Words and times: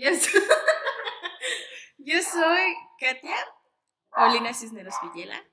Yo 1.98 2.22
soy, 2.22 2.74
Katia 2.98 3.36
Paulina 4.10 4.54
Cisneros 4.54 4.94
Villela 5.02 5.44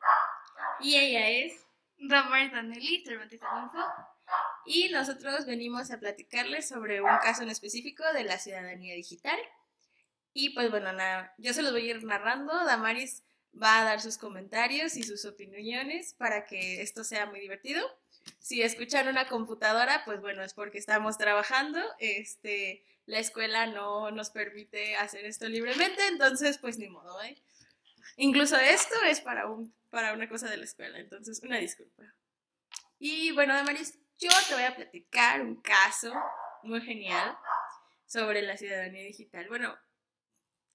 y 0.79 0.95
ella 0.95 1.29
es 1.29 1.65
Ramar 1.97 2.49
Danelli, 2.51 3.03
Cervantes 3.03 3.41
Alonso. 3.43 3.77
y 4.65 4.89
nosotros 4.89 5.45
venimos 5.45 5.91
a 5.91 5.99
platicarles 5.99 6.69
sobre 6.69 7.01
un 7.01 7.17
caso 7.21 7.43
en 7.43 7.49
específico 7.49 8.03
de 8.13 8.23
la 8.23 8.37
ciudadanía 8.37 8.95
digital. 8.95 9.37
Y 10.33 10.51
pues 10.51 10.69
bueno, 10.69 10.93
nada, 10.93 11.33
yo 11.37 11.53
se 11.53 11.61
los 11.61 11.73
voy 11.73 11.89
a 11.89 11.95
ir 11.95 12.03
narrando. 12.05 12.53
Damaris 12.63 13.23
va 13.61 13.81
a 13.81 13.83
dar 13.83 13.99
sus 13.99 14.17
comentarios 14.17 14.95
y 14.95 15.03
sus 15.03 15.25
opiniones 15.25 16.13
para 16.13 16.45
que 16.45 16.81
esto 16.81 17.03
sea 17.03 17.25
muy 17.25 17.41
divertido. 17.41 17.85
Si 18.39 18.61
escuchan 18.61 19.07
una 19.07 19.27
computadora, 19.27 20.03
pues 20.05 20.21
bueno, 20.21 20.43
es 20.43 20.53
porque 20.53 20.77
estamos 20.77 21.17
trabajando. 21.17 21.79
Este, 21.99 22.83
la 23.05 23.19
escuela 23.19 23.65
no 23.67 24.11
nos 24.11 24.29
permite 24.29 24.95
hacer 24.97 25.25
esto 25.25 25.47
libremente, 25.47 26.05
entonces 26.07 26.57
pues 26.57 26.77
ni 26.77 26.89
modo, 26.89 27.21
¿eh? 27.23 27.41
Incluso 28.17 28.57
esto 28.57 28.95
es 29.05 29.21
para, 29.21 29.47
un, 29.47 29.73
para 29.89 30.13
una 30.13 30.27
cosa 30.27 30.49
de 30.49 30.57
la 30.57 30.65
escuela, 30.65 30.99
entonces 30.99 31.41
una 31.43 31.57
disculpa. 31.57 32.03
Y 32.99 33.31
bueno, 33.31 33.53
Damaris, 33.53 33.99
yo 34.17 34.29
te 34.47 34.55
voy 34.55 34.63
a 34.63 34.75
platicar 34.75 35.41
un 35.41 35.61
caso 35.61 36.13
muy 36.63 36.81
genial 36.81 37.37
sobre 38.07 38.41
la 38.41 38.57
ciudadanía 38.57 39.03
digital. 39.03 39.47
Bueno, 39.47 39.77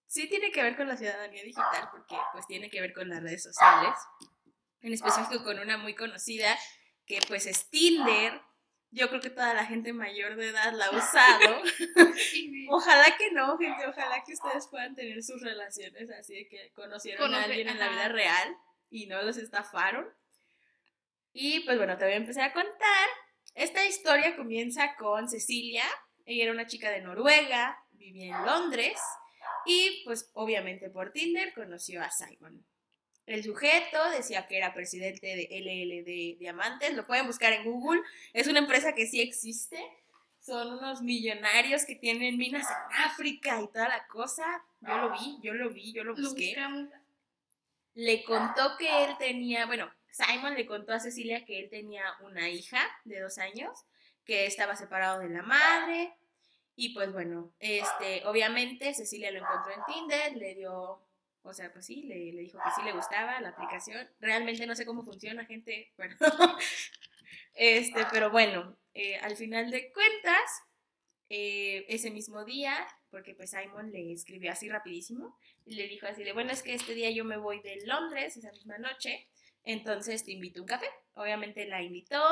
sí 0.06 0.28
tiene 0.28 0.52
que 0.52 0.62
ver 0.62 0.76
con 0.76 0.88
la 0.88 0.96
ciudadanía 0.96 1.42
digital 1.42 1.88
porque 1.90 2.16
pues 2.32 2.46
tiene 2.46 2.70
que 2.70 2.80
ver 2.80 2.94
con 2.94 3.08
las 3.08 3.22
redes 3.22 3.42
sociales, 3.42 3.94
en 4.80 4.92
específico 4.92 5.42
con 5.42 5.58
una 5.58 5.76
muy 5.78 5.94
conocida 5.94 6.56
que 7.06 7.20
pues 7.28 7.46
es 7.46 7.68
Tinder. 7.70 8.40
Yo 8.90 9.08
creo 9.08 9.20
que 9.20 9.30
toda 9.30 9.54
la 9.54 9.64
gente 9.64 9.92
mayor 9.92 10.36
de 10.36 10.48
edad 10.48 10.72
la 10.74 10.86
ha 10.86 10.90
usado. 10.90 11.62
Ojalá 12.68 13.16
que 13.16 13.30
no, 13.32 13.56
gente, 13.56 13.86
ojalá 13.86 14.22
que 14.24 14.34
ustedes 14.34 14.66
puedan 14.68 14.94
tener 14.94 15.22
sus 15.22 15.40
relaciones 15.40 16.10
así 16.10 16.34
de 16.34 16.48
que 16.48 16.72
conocieron 16.74 17.34
a 17.34 17.44
alguien 17.44 17.68
en 17.68 17.78
la 17.78 17.88
vida 17.88 18.08
real 18.08 18.56
y 18.90 19.06
no 19.06 19.22
los 19.22 19.36
estafaron. 19.36 20.06
Y 21.32 21.60
pues 21.60 21.78
bueno, 21.78 21.96
te 21.96 22.04
voy 22.04 22.14
a 22.14 22.16
empezar 22.16 22.50
a 22.50 22.52
contar. 22.52 23.08
Esta 23.54 23.86
historia 23.86 24.36
comienza 24.36 24.94
con 24.96 25.28
Cecilia. 25.28 25.84
Ella 26.24 26.44
era 26.44 26.52
una 26.52 26.66
chica 26.66 26.90
de 26.90 27.00
Noruega, 27.00 27.78
vivía 27.92 28.36
en 28.36 28.46
Londres 28.46 29.00
y 29.64 30.02
pues 30.04 30.30
obviamente 30.34 30.90
por 30.90 31.12
Tinder 31.12 31.52
conoció 31.54 32.02
a 32.02 32.10
Simon. 32.10 32.64
El 33.26 33.44
sujeto 33.44 34.10
decía 34.10 34.46
que 34.46 34.56
era 34.56 34.74
presidente 34.74 35.26
de 35.26 35.48
LLD 35.50 36.38
Diamantes, 36.38 36.94
lo 36.94 37.06
pueden 37.06 37.26
buscar 37.26 37.52
en 37.52 37.64
Google, 37.64 38.02
es 38.32 38.46
una 38.48 38.58
empresa 38.58 38.94
que 38.94 39.06
sí 39.06 39.20
existe, 39.20 39.78
son 40.40 40.72
unos 40.72 41.02
millonarios 41.02 41.84
que 41.84 41.94
tienen 41.94 42.36
minas 42.36 42.66
en 42.68 42.96
África 43.04 43.60
y 43.62 43.68
toda 43.68 43.88
la 43.88 44.06
cosa. 44.08 44.64
Yo 44.80 44.96
lo 44.96 45.12
vi, 45.12 45.38
yo 45.40 45.54
lo 45.54 45.70
vi, 45.70 45.92
yo 45.92 46.02
lo 46.02 46.16
busqué 46.16 46.56
le 47.94 48.24
contó 48.24 48.76
que 48.78 49.04
él 49.04 49.16
tenía, 49.18 49.66
bueno, 49.66 49.90
Simon 50.10 50.54
le 50.54 50.66
contó 50.66 50.92
a 50.92 51.00
Cecilia 51.00 51.44
que 51.44 51.58
él 51.58 51.68
tenía 51.68 52.04
una 52.20 52.48
hija 52.48 52.80
de 53.04 53.20
dos 53.20 53.38
años, 53.38 53.84
que 54.24 54.46
estaba 54.46 54.76
separado 54.76 55.20
de 55.20 55.28
la 55.28 55.42
madre, 55.42 56.14
y 56.74 56.94
pues 56.94 57.12
bueno, 57.12 57.52
este, 57.58 58.26
obviamente 58.26 58.94
Cecilia 58.94 59.30
lo 59.30 59.40
encontró 59.40 59.72
en 59.72 59.84
Tinder, 59.84 60.36
le 60.36 60.54
dio, 60.54 61.00
o 61.42 61.52
sea, 61.52 61.72
pues 61.72 61.86
sí, 61.86 62.02
le, 62.02 62.16
dijo 62.32 62.58
que 62.58 62.70
sí 62.76 62.82
le 62.84 62.92
gustaba 62.92 63.40
la 63.40 63.50
aplicación, 63.50 64.08
realmente 64.20 64.66
no 64.66 64.74
sé 64.74 64.86
cómo 64.86 65.02
funciona, 65.02 65.44
gente, 65.44 65.92
bueno, 65.96 66.16
este, 67.54 68.06
pero 68.12 68.30
bueno, 68.30 68.76
eh, 68.94 69.16
al 69.16 69.36
final 69.36 69.70
de 69.70 69.92
cuentas, 69.92 70.62
eh, 71.28 71.86
ese 71.88 72.10
mismo 72.10 72.44
día, 72.44 72.86
porque 73.10 73.34
pues 73.34 73.50
Simon 73.50 73.90
le 73.90 74.12
escribió 74.12 74.52
así 74.52 74.68
rapidísimo, 74.68 75.36
y 75.64 75.74
le 75.74 75.88
dijo 75.88 76.06
así 76.06 76.24
de, 76.24 76.32
bueno, 76.32 76.52
es 76.52 76.62
que 76.62 76.74
este 76.74 76.94
día 76.94 77.10
yo 77.10 77.24
me 77.24 77.36
voy 77.36 77.60
de 77.60 77.84
Londres 77.86 78.36
esa 78.36 78.52
misma 78.52 78.78
noche, 78.78 79.26
entonces 79.64 80.24
te 80.24 80.32
invito 80.32 80.60
a 80.60 80.62
un 80.62 80.68
café. 80.68 80.86
Obviamente 81.14 81.66
la 81.66 81.82
invitó 81.82 82.22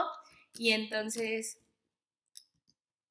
y 0.54 0.72
entonces 0.72 1.58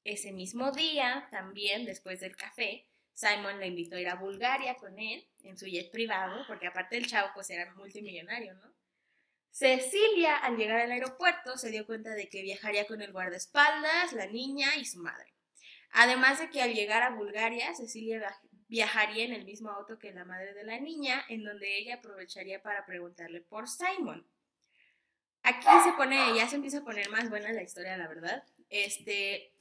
ese 0.04 0.32
mismo 0.32 0.72
día, 0.72 1.28
también 1.30 1.84
después 1.84 2.20
del 2.20 2.36
café, 2.36 2.86
Simon 3.20 3.60
le 3.60 3.66
invitó 3.66 3.96
a 3.96 4.00
ir 4.00 4.08
a 4.08 4.14
Bulgaria 4.14 4.76
con 4.76 4.98
él 4.98 5.28
en 5.42 5.58
su 5.58 5.66
jet 5.66 5.90
privado, 5.90 6.42
porque 6.46 6.66
aparte 6.66 6.96
el 6.96 7.06
chavo 7.06 7.30
pues 7.34 7.50
era 7.50 7.74
multimillonario, 7.74 8.54
¿no? 8.54 8.72
Cecilia, 9.50 10.36
al 10.38 10.56
llegar 10.56 10.80
al 10.80 10.90
aeropuerto, 10.90 11.58
se 11.58 11.70
dio 11.70 11.84
cuenta 11.84 12.14
de 12.14 12.30
que 12.30 12.40
viajaría 12.40 12.86
con 12.86 13.02
el 13.02 13.12
guardaespaldas, 13.12 14.14
la 14.14 14.26
niña 14.26 14.74
y 14.76 14.86
su 14.86 15.00
madre. 15.00 15.34
Además 15.90 16.38
de 16.38 16.48
que 16.48 16.62
al 16.62 16.72
llegar 16.72 17.02
a 17.02 17.10
Bulgaria, 17.10 17.74
Cecilia 17.74 18.20
viaj- 18.20 18.48
viajaría 18.68 19.24
en 19.24 19.34
el 19.34 19.44
mismo 19.44 19.68
auto 19.70 19.98
que 19.98 20.12
la 20.12 20.24
madre 20.24 20.54
de 20.54 20.64
la 20.64 20.78
niña, 20.80 21.22
en 21.28 21.44
donde 21.44 21.76
ella 21.76 21.96
aprovecharía 21.96 22.62
para 22.62 22.86
preguntarle 22.86 23.42
por 23.42 23.68
Simon. 23.68 24.26
Aquí 25.42 25.66
se 25.84 25.92
pone, 25.92 26.16
ya 26.34 26.48
se 26.48 26.56
empieza 26.56 26.78
a 26.78 26.84
poner 26.84 27.10
más 27.10 27.28
buena 27.28 27.52
la 27.52 27.62
historia, 27.62 27.98
la 27.98 28.08
verdad. 28.08 28.44
Este, 28.70 29.52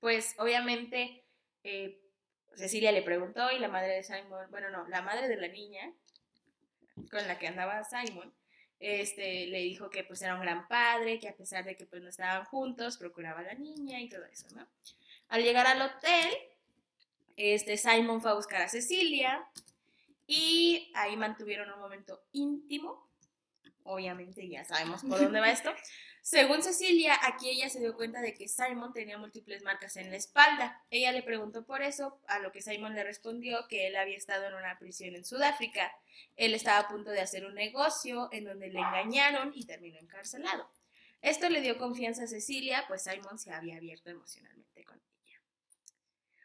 pues 0.00 0.34
obviamente 0.38 1.24
eh, 1.64 1.98
Cecilia 2.54 2.92
le 2.92 3.02
preguntó 3.02 3.50
y 3.50 3.58
la 3.58 3.68
madre 3.68 3.94
de 3.94 4.02
Simon, 4.02 4.50
bueno, 4.50 4.70
no, 4.70 4.86
la 4.88 5.02
madre 5.02 5.28
de 5.28 5.36
la 5.36 5.48
niña 5.48 5.92
con 7.10 7.26
la 7.26 7.38
que 7.38 7.48
andaba 7.48 7.84
Simon, 7.84 8.32
este, 8.78 9.46
le 9.46 9.58
dijo 9.60 9.90
que 9.90 10.04
pues 10.04 10.20
era 10.22 10.34
un 10.34 10.40
gran 10.40 10.66
padre, 10.68 11.18
que 11.18 11.28
a 11.28 11.36
pesar 11.36 11.64
de 11.64 11.76
que 11.76 11.86
pues 11.86 12.02
no 12.02 12.08
estaban 12.08 12.44
juntos, 12.44 12.98
procuraba 12.98 13.40
a 13.40 13.44
la 13.44 13.54
niña 13.54 14.00
y 14.00 14.08
todo 14.08 14.24
eso, 14.26 14.48
¿no? 14.54 14.66
Al 15.28 15.42
llegar 15.42 15.66
al 15.66 15.80
hotel, 15.80 16.30
este, 17.36 17.76
Simon 17.76 18.20
fue 18.20 18.32
a 18.32 18.34
buscar 18.34 18.60
a 18.60 18.68
Cecilia 18.68 19.46
y 20.26 20.90
ahí 20.94 21.16
mantuvieron 21.16 21.72
un 21.72 21.80
momento 21.80 22.22
íntimo. 22.32 23.08
Obviamente 23.84 24.48
ya 24.48 24.64
sabemos 24.64 25.02
por 25.02 25.18
dónde 25.18 25.40
va 25.40 25.50
esto. 25.50 25.72
Según 26.24 26.62
Cecilia, 26.62 27.18
aquí 27.24 27.50
ella 27.50 27.68
se 27.68 27.80
dio 27.80 27.94
cuenta 27.96 28.20
de 28.20 28.32
que 28.32 28.46
Simon 28.46 28.92
tenía 28.92 29.18
múltiples 29.18 29.64
marcas 29.64 29.96
en 29.96 30.08
la 30.10 30.16
espalda. 30.16 30.80
Ella 30.88 31.10
le 31.10 31.22
preguntó 31.24 31.64
por 31.66 31.82
eso, 31.82 32.20
a 32.28 32.38
lo 32.38 32.52
que 32.52 32.62
Simon 32.62 32.94
le 32.94 33.02
respondió 33.02 33.66
que 33.68 33.88
él 33.88 33.96
había 33.96 34.16
estado 34.16 34.46
en 34.46 34.54
una 34.54 34.78
prisión 34.78 35.16
en 35.16 35.24
Sudáfrica. 35.24 35.92
Él 36.36 36.54
estaba 36.54 36.78
a 36.78 36.88
punto 36.88 37.10
de 37.10 37.20
hacer 37.20 37.44
un 37.44 37.54
negocio 37.54 38.28
en 38.30 38.44
donde 38.44 38.68
le 38.68 38.78
engañaron 38.78 39.50
y 39.54 39.66
terminó 39.66 39.98
encarcelado. 39.98 40.70
Esto 41.22 41.48
le 41.48 41.60
dio 41.60 41.76
confianza 41.76 42.22
a 42.22 42.26
Cecilia, 42.28 42.84
pues 42.86 43.02
Simon 43.02 43.38
se 43.40 43.52
había 43.52 43.76
abierto 43.76 44.08
emocionalmente 44.10 44.84
con 44.84 45.00
ella. 45.24 45.40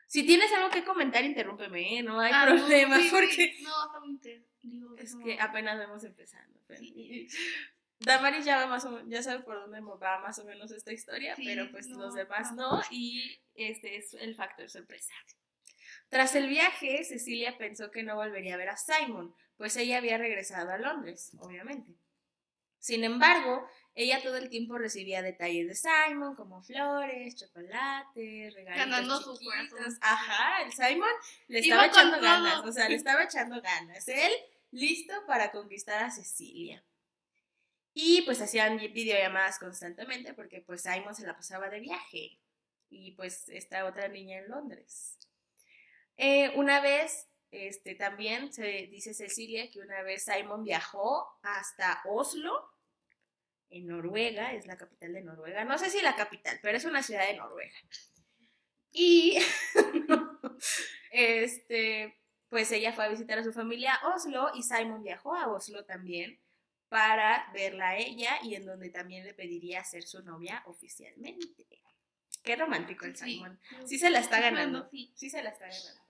Si 0.07 0.23
tienes 0.25 0.51
algo 0.53 0.71
que 0.71 0.83
comentar, 0.85 1.23
interrúmpeme, 1.23 1.99
¿eh? 1.99 2.03
no 2.03 2.19
hay 2.19 2.31
Ah, 2.33 2.47
no, 2.47 2.55
problema, 2.57 2.97
sí. 2.99 3.09
porque 3.11 3.55
No, 3.61 4.19
digo, 4.63 4.95
es 4.97 5.13
no. 5.13 5.23
que 5.23 5.39
apenas 5.39 5.77
vamos 5.77 6.03
empezando. 6.03 6.59
pero- 6.67 6.79
Sí. 6.79 7.27
Damaris 7.99 8.45
ya, 8.45 8.57
va 8.57 8.67
más 8.67 8.85
o 8.85 8.91
men- 8.91 9.09
ya 9.09 9.23
sabe 9.23 9.43
por 9.43 9.55
dónde 9.55 9.81
va 9.81 10.19
más 10.19 10.37
o 10.39 10.45
menos 10.45 10.71
esta 10.71 10.91
historia, 10.93 11.35
Sí, 11.35 11.43
pero 11.45 11.69
pues 11.71 11.87
no, 11.87 11.97
los 11.99 12.13
demás 12.13 12.51
no. 12.53 12.77
no, 12.77 12.83
y 12.91 13.39
este 13.55 13.97
es 13.97 14.13
el 14.13 14.35
factor 14.35 14.69
sorpresa. 14.69 15.13
Tras 16.09 16.35
el 16.35 16.47
viaje, 16.47 17.03
Cecilia 17.03 17.57
pensó 17.57 17.91
que 17.91 18.03
no 18.03 18.15
volvería 18.15 18.53
a 18.53 18.57
ver 18.57 18.69
a 18.69 18.77
Simon, 18.77 19.35
pues 19.57 19.75
ella 19.77 19.97
había 19.97 20.17
regresado 20.17 20.69
a 20.71 20.77
Londres, 20.77 21.31
obviamente. 21.39 21.91
Sin 22.79 23.03
embargo, 23.03 23.67
ella 23.95 24.21
todo 24.21 24.37
el 24.37 24.49
tiempo 24.49 24.77
recibía 24.77 25.21
detalles 25.23 25.67
de 25.67 25.75
Simon, 25.75 26.35
como 26.35 26.61
flores, 26.61 27.35
chocolates, 27.35 28.53
regalitos 28.53 28.85
Ganando 28.89 29.17
su 29.19 29.33
chiquitos. 29.37 29.69
corazón. 29.71 29.97
Ajá, 30.01 30.61
el 30.61 30.71
Simon 30.71 31.09
le 31.47 31.59
Iba 31.65 31.85
estaba 31.85 31.85
echando 31.87 32.17
todo. 32.17 32.23
ganas, 32.25 32.63
o 32.63 32.71
sea, 32.71 32.87
le 32.87 32.95
estaba 32.95 33.23
echando 33.23 33.61
ganas. 33.61 34.07
Él 34.07 34.31
listo 34.71 35.13
para 35.25 35.51
conquistar 35.51 36.03
a 36.03 36.11
Cecilia. 36.11 36.83
Y 37.99 38.21
pues 38.21 38.39
hacían 38.41 38.77
videollamadas 38.77 39.57
constantemente 39.57 40.35
porque 40.35 40.61
pues 40.61 40.83
Simon 40.83 41.15
se 41.15 41.25
la 41.25 41.35
pasaba 41.35 41.67
de 41.67 41.79
viaje 41.79 42.37
y 42.91 43.13
pues 43.13 43.49
esta 43.49 43.85
otra 43.85 44.07
niña 44.07 44.37
en 44.37 44.49
Londres. 44.49 45.17
Eh, 46.15 46.51
una 46.57 46.79
vez, 46.79 47.27
este, 47.49 47.95
también 47.95 48.53
se 48.53 48.85
dice 48.91 49.15
Cecilia 49.15 49.71
que 49.71 49.79
una 49.79 50.03
vez 50.03 50.25
Simon 50.25 50.63
viajó 50.63 51.39
hasta 51.41 52.03
Oslo, 52.05 52.71
en 53.71 53.87
Noruega, 53.87 54.53
es 54.53 54.67
la 54.67 54.77
capital 54.77 55.13
de 55.13 55.23
Noruega. 55.23 55.65
No 55.65 55.79
sé 55.79 55.89
si 55.89 55.99
la 55.99 56.15
capital, 56.15 56.59
pero 56.61 56.77
es 56.77 56.85
una 56.85 57.01
ciudad 57.01 57.25
de 57.25 57.37
Noruega. 57.37 57.79
Y 58.91 59.39
este, 61.11 62.15
pues 62.49 62.71
ella 62.71 62.93
fue 62.93 63.05
a 63.05 63.09
visitar 63.09 63.39
a 63.39 63.43
su 63.43 63.53
familia 63.53 63.95
a 63.95 64.09
Oslo 64.09 64.51
y 64.53 64.61
Simon 64.61 65.01
viajó 65.01 65.33
a 65.33 65.47
Oslo 65.47 65.83
también 65.83 66.39
para 66.89 67.49
verla 67.53 67.89
a 67.89 67.97
ella 67.97 68.39
y 68.43 68.55
en 68.55 68.65
donde 68.65 68.89
también 68.89 69.25
le 69.25 69.33
pediría 69.33 69.83
ser 69.83 70.03
su 70.03 70.23
novia 70.23 70.63
oficialmente. 70.65 71.67
Qué 72.43 72.55
romántico 72.55 73.05
el. 73.05 73.15
Simon. 73.15 73.59
Sí 73.85 73.97
se 73.99 74.09
la 74.09 74.19
está 74.19 74.39
ganando. 74.39 74.87
Sí. 74.89 75.11
Se 75.15 75.43
la 75.43 75.49
está 75.49 75.67
ganando. 75.67 76.01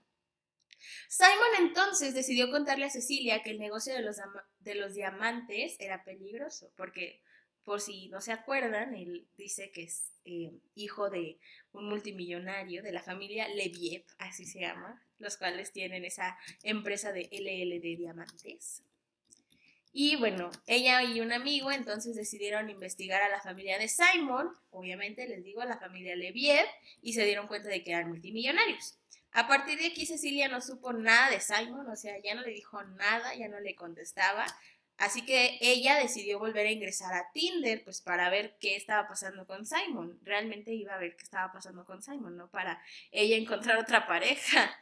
Simon 1.08 1.48
entonces 1.58 2.14
decidió 2.14 2.50
contarle 2.50 2.84
a 2.84 2.90
Cecilia 2.90 3.42
que 3.42 3.50
el 3.50 3.58
negocio 3.58 3.92
de 3.92 4.02
los, 4.02 4.18
de 4.60 4.74
los 4.76 4.94
diamantes 4.94 5.76
era 5.80 6.04
peligroso, 6.04 6.72
porque 6.76 7.22
por 7.64 7.80
si 7.80 8.08
no 8.08 8.20
se 8.20 8.32
acuerdan, 8.32 8.94
él 8.94 9.28
dice 9.36 9.70
que 9.70 9.82
es 9.82 10.12
eh, 10.24 10.52
hijo 10.74 11.10
de 11.10 11.38
un 11.72 11.88
multimillonario 11.88 12.82
de 12.82 12.92
la 12.92 13.02
familia 13.02 13.48
Leviev, 13.48 14.04
así 14.18 14.46
se 14.46 14.60
llama, 14.60 15.04
los 15.18 15.36
cuales 15.36 15.72
tienen 15.72 16.04
esa 16.04 16.38
empresa 16.62 17.12
de 17.12 17.28
LL 17.30 17.80
de 17.80 17.96
diamantes. 17.96 18.82
Y 19.92 20.16
bueno, 20.16 20.50
ella 20.66 21.02
y 21.02 21.20
un 21.20 21.32
amigo 21.32 21.70
entonces 21.72 22.14
decidieron 22.14 22.70
investigar 22.70 23.22
a 23.22 23.28
la 23.28 23.40
familia 23.40 23.78
de 23.78 23.88
Simon, 23.88 24.50
obviamente 24.70 25.26
les 25.26 25.42
digo 25.42 25.62
a 25.62 25.66
la 25.66 25.78
familia 25.78 26.14
Leviev, 26.14 26.66
y 27.02 27.14
se 27.14 27.24
dieron 27.24 27.48
cuenta 27.48 27.68
de 27.68 27.82
que 27.82 27.90
eran 27.90 28.08
multimillonarios. 28.08 28.98
A 29.32 29.46
partir 29.46 29.78
de 29.78 29.86
aquí 29.88 30.06
Cecilia 30.06 30.48
no 30.48 30.60
supo 30.60 30.92
nada 30.92 31.30
de 31.30 31.40
Simon, 31.40 31.88
o 31.88 31.96
sea, 31.96 32.14
ya 32.22 32.34
no 32.34 32.42
le 32.42 32.50
dijo 32.50 32.82
nada, 32.82 33.34
ya 33.34 33.48
no 33.48 33.60
le 33.60 33.74
contestaba. 33.74 34.46
Así 34.96 35.24
que 35.24 35.58
ella 35.60 35.94
decidió 35.96 36.40
volver 36.40 36.66
a 36.66 36.72
ingresar 36.72 37.14
a 37.14 37.30
Tinder, 37.32 37.84
pues 37.84 38.00
para 38.00 38.30
ver 38.30 38.56
qué 38.58 38.74
estaba 38.74 39.06
pasando 39.06 39.46
con 39.46 39.64
Simon. 39.64 40.18
Realmente 40.22 40.72
iba 40.72 40.94
a 40.94 40.98
ver 40.98 41.16
qué 41.16 41.22
estaba 41.22 41.52
pasando 41.52 41.84
con 41.84 42.02
Simon, 42.02 42.36
no 42.36 42.50
para 42.50 42.82
ella 43.12 43.36
encontrar 43.36 43.78
otra 43.78 44.06
pareja. 44.08 44.76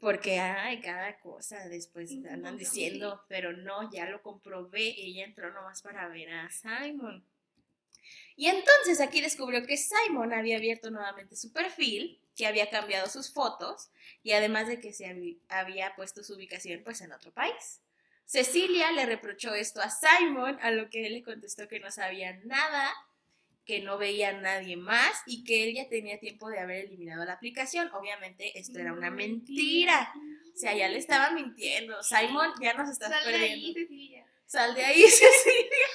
Porque 0.00 0.40
hay 0.40 0.80
cada 0.80 1.18
cosa 1.20 1.68
después 1.68 2.10
andan 2.30 2.56
diciendo, 2.56 3.22
pero 3.28 3.52
no, 3.52 3.90
ya 3.92 4.06
lo 4.06 4.22
comprobé, 4.22 4.94
ella 4.98 5.24
entró 5.24 5.52
nomás 5.52 5.82
para 5.82 6.08
ver 6.08 6.30
a 6.30 6.50
Simon. 6.50 7.22
Y 8.34 8.46
entonces 8.46 9.00
aquí 9.00 9.20
descubrió 9.20 9.66
que 9.66 9.76
Simon 9.76 10.32
había 10.32 10.56
abierto 10.56 10.90
nuevamente 10.90 11.36
su 11.36 11.52
perfil, 11.52 12.18
que 12.34 12.46
había 12.46 12.70
cambiado 12.70 13.08
sus 13.10 13.32
fotos 13.32 13.90
y 14.22 14.32
además 14.32 14.66
de 14.66 14.80
que 14.80 14.94
se 14.94 15.36
había 15.48 15.94
puesto 15.94 16.24
su 16.24 16.34
ubicación 16.34 16.82
pues 16.82 17.02
en 17.02 17.12
otro 17.12 17.32
país. 17.32 17.82
Cecilia 18.24 18.92
le 18.92 19.04
reprochó 19.04 19.54
esto 19.54 19.82
a 19.82 19.90
Simon, 19.90 20.58
a 20.62 20.70
lo 20.70 20.88
que 20.88 21.06
él 21.06 21.14
le 21.14 21.22
contestó 21.22 21.68
que 21.68 21.80
no 21.80 21.90
sabía 21.90 22.40
nada 22.44 22.90
que 23.64 23.80
no 23.82 23.98
veía 23.98 24.30
a 24.30 24.32
nadie 24.32 24.76
más 24.76 25.12
y 25.26 25.44
que 25.44 25.64
él 25.68 25.74
ya 25.74 25.88
tenía 25.88 26.18
tiempo 26.18 26.48
de 26.48 26.58
haber 26.58 26.86
eliminado 26.86 27.24
la 27.24 27.34
aplicación. 27.34 27.90
Obviamente 27.92 28.58
esto 28.58 28.78
era 28.78 28.92
una 28.92 29.10
mentira. 29.10 30.12
O 30.54 30.56
sea, 30.58 30.74
ya 30.74 30.88
le 30.88 30.98
estaba 30.98 31.30
mintiendo. 31.30 32.02
Simon, 32.02 32.50
ya 32.60 32.74
nos 32.74 32.90
estás 32.90 33.10
Sal 33.10 33.24
de 33.24 33.30
perdiendo. 33.32 33.66
ahí, 33.66 33.74
Cecilia. 33.74 34.26
Sal 34.46 34.74
de 34.74 34.84
ahí, 34.84 35.02
Cecilia. 35.08 35.86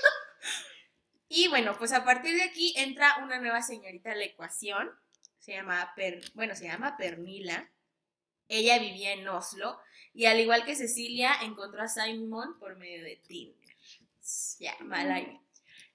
Y 1.28 1.48
bueno, 1.50 1.76
pues 1.78 1.92
a 1.92 2.06
partir 2.06 2.36
de 2.36 2.44
aquí 2.44 2.74
entra 2.78 3.18
una 3.24 3.40
nueva 3.40 3.62
señorita 3.62 4.12
a 4.12 4.16
la 4.16 4.26
ecuación. 4.26 4.90
Se 5.40 5.54
llama, 5.54 5.92
Per- 5.96 6.22
bueno, 6.34 6.56
se 6.56 6.66
llama 6.66 6.98
Pernila. 6.98 7.70
Ella 8.48 8.78
vivía 8.80 9.14
en 9.14 9.28
Oslo 9.28 9.80
y 10.14 10.26
al 10.26 10.40
igual 10.40 10.66
que 10.66 10.76
Cecilia 10.76 11.34
encontró 11.42 11.82
a 11.82 11.88
Simon 11.88 12.58
por 12.60 12.76
medio 12.78 13.04
de 13.04 13.16
Tinder. 13.28 13.76
Ya, 14.60 14.78
mal 14.82 15.12
ahí. 15.12 15.40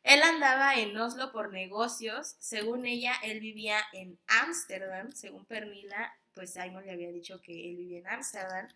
Él 0.03 0.23
andaba 0.23 0.75
en 0.77 0.97
Oslo 0.97 1.31
por 1.33 1.53
negocios. 1.53 2.37
Según 2.39 2.87
ella, 2.87 3.15
él 3.23 3.41
vivía 3.41 3.79
en 3.93 4.19
Ámsterdam. 4.27 5.13
Según 5.13 5.45
Pernila, 5.45 6.13
pues 6.35 6.53
Simon 6.53 6.87
le 6.87 6.93
había 6.93 7.13
dicho 7.13 7.41
que 7.43 7.53
él 7.53 7.77
vivía 7.77 7.99
en 7.99 8.09
Ámsterdam. 8.09 8.69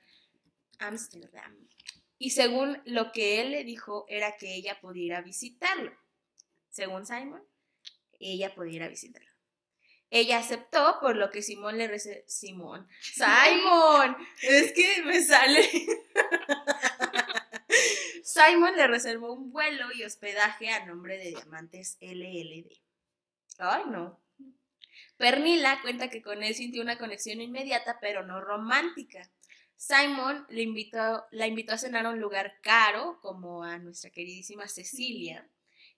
Ámsterdam. 0.79 1.69
Y 2.19 2.31
según 2.31 2.81
lo 2.85 3.13
que 3.13 3.41
él 3.41 3.51
le 3.51 3.65
dijo, 3.65 4.05
era 4.09 4.37
que 4.37 4.55
ella 4.55 4.79
podía 4.81 5.05
ir 5.05 5.15
a 5.15 5.23
visitarlo. 5.23 5.93
Según 6.71 7.07
Simon, 7.07 7.43
ella 8.19 8.55
podía 8.55 8.77
ir 8.77 8.83
a 8.83 8.89
visitarlo. 8.89 9.35
Ella 10.11 10.39
aceptó, 10.39 10.99
por 11.01 11.17
lo 11.17 11.31
que 11.31 11.43
Simón 11.43 11.77
le 11.77 11.89
reservó. 11.89 12.23
Simón. 12.29 12.87
Simon. 13.01 14.17
Es 14.43 14.73
que 14.73 15.03
me 15.03 15.21
sale. 15.21 15.69
Simon 18.35 18.75
le 18.75 18.89
reservó 18.89 19.33
un 19.33 19.53
vuelo 19.53 19.93
y 19.95 20.03
hospedaje 20.03 20.69
a 20.69 20.85
nombre 20.87 21.19
de 21.19 21.29
Diamantes 21.29 21.97
LLD. 22.01 22.67
Ay, 23.61 23.85
no. 23.87 24.21
Pernila 25.17 25.81
cuenta 25.83 26.11
que 26.11 26.21
con 26.21 26.43
él 26.43 26.53
sintió 26.53 26.83
una 26.83 26.99
conexión 26.99 27.41
inmediata, 27.41 27.99
pero 28.01 28.27
no 28.27 28.41
romántica. 28.41 29.31
Simon 29.77 30.47
le 30.49 30.63
invitó, 30.63 31.25
la 31.31 31.47
invitó 31.47 31.75
a 31.75 31.79
cenar 31.79 32.07
a 32.07 32.11
un 32.11 32.19
lugar 32.19 32.55
caro, 32.61 33.21
como 33.23 33.63
a 33.63 33.79
nuestra 33.79 34.11
queridísima 34.11 34.67
Cecilia, 34.67 35.49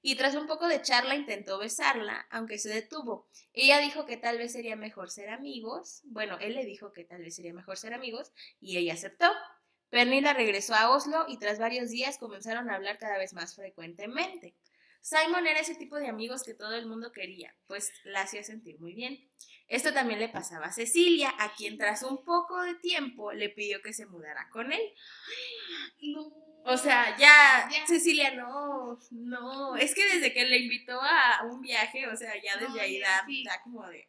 y 0.02 0.16
tras 0.16 0.34
un 0.34 0.46
poco 0.46 0.68
de 0.68 0.82
charla 0.82 1.14
intentó 1.14 1.56
besarla, 1.56 2.26
aunque 2.28 2.58
se 2.58 2.68
detuvo. 2.68 3.30
Ella 3.54 3.78
dijo 3.78 4.04
que 4.04 4.18
tal 4.18 4.36
vez 4.36 4.52
sería 4.52 4.76
mejor 4.76 5.10
ser 5.10 5.30
amigos. 5.30 6.02
Bueno, 6.04 6.36
él 6.38 6.54
le 6.54 6.66
dijo 6.66 6.92
que 6.92 7.04
tal 7.04 7.22
vez 7.22 7.34
sería 7.34 7.54
mejor 7.54 7.78
ser 7.78 7.94
amigos, 7.94 8.30
y 8.60 8.76
ella 8.76 8.92
aceptó. 8.92 9.32
Pernila 9.96 10.34
regresó 10.34 10.75
a 10.75 10.90
Oslo 10.90 11.25
y 11.26 11.38
tras 11.38 11.58
varios 11.58 11.88
días 11.88 12.19
comenzaron 12.19 12.69
a 12.69 12.75
hablar 12.75 12.98
cada 12.98 13.16
vez 13.16 13.32
más 13.32 13.54
frecuentemente. 13.56 14.54
Simon 15.00 15.46
era 15.46 15.60
ese 15.60 15.75
tipo 15.75 15.96
de 15.96 16.06
amigos 16.08 16.43
que 16.43 16.52
todo 16.52 16.75
el 16.75 16.84
mundo 16.84 17.12
quería, 17.12 17.54
pues 17.66 17.90
la 18.04 18.20
hacía 18.20 18.44
sentir 18.44 18.78
muy 18.78 18.93
bien. 18.93 19.19
Esto 19.69 19.94
también 19.94 20.19
le 20.20 20.28
pasaba 20.28 20.66
a 20.66 20.72
Cecilia, 20.72 21.32
a 21.38 21.54
quien 21.54 21.78
tras 21.78 22.02
un 22.02 22.22
poco 22.26 22.60
de 22.60 22.75
tiempo 22.75 23.32
le 23.32 23.48
pidió 23.48 23.81
que 23.81 23.94
se 23.94 24.04
mudara 24.04 24.50
con 24.50 24.70
él. 24.70 24.82
No. 26.02 26.28
O 26.66 26.76
sea, 26.76 27.16
ya, 27.16 27.66
Ya. 27.72 27.87
Cecilia, 27.87 28.34
no, 28.34 28.98
no, 29.12 29.76
es 29.76 29.94
que 29.94 30.04
desde 30.12 30.34
que 30.34 30.44
le 30.44 30.58
invitó 30.58 31.00
a 31.00 31.43
un 31.50 31.62
viaje, 31.62 32.06
o 32.06 32.14
sea, 32.19 32.34
ya 32.43 32.58
desde 32.58 32.75
No, 32.75 32.81
ahí 32.82 33.00
da, 33.00 33.25
sí. 33.26 33.44
da 33.44 33.62
como 33.62 33.88
de, 33.88 34.06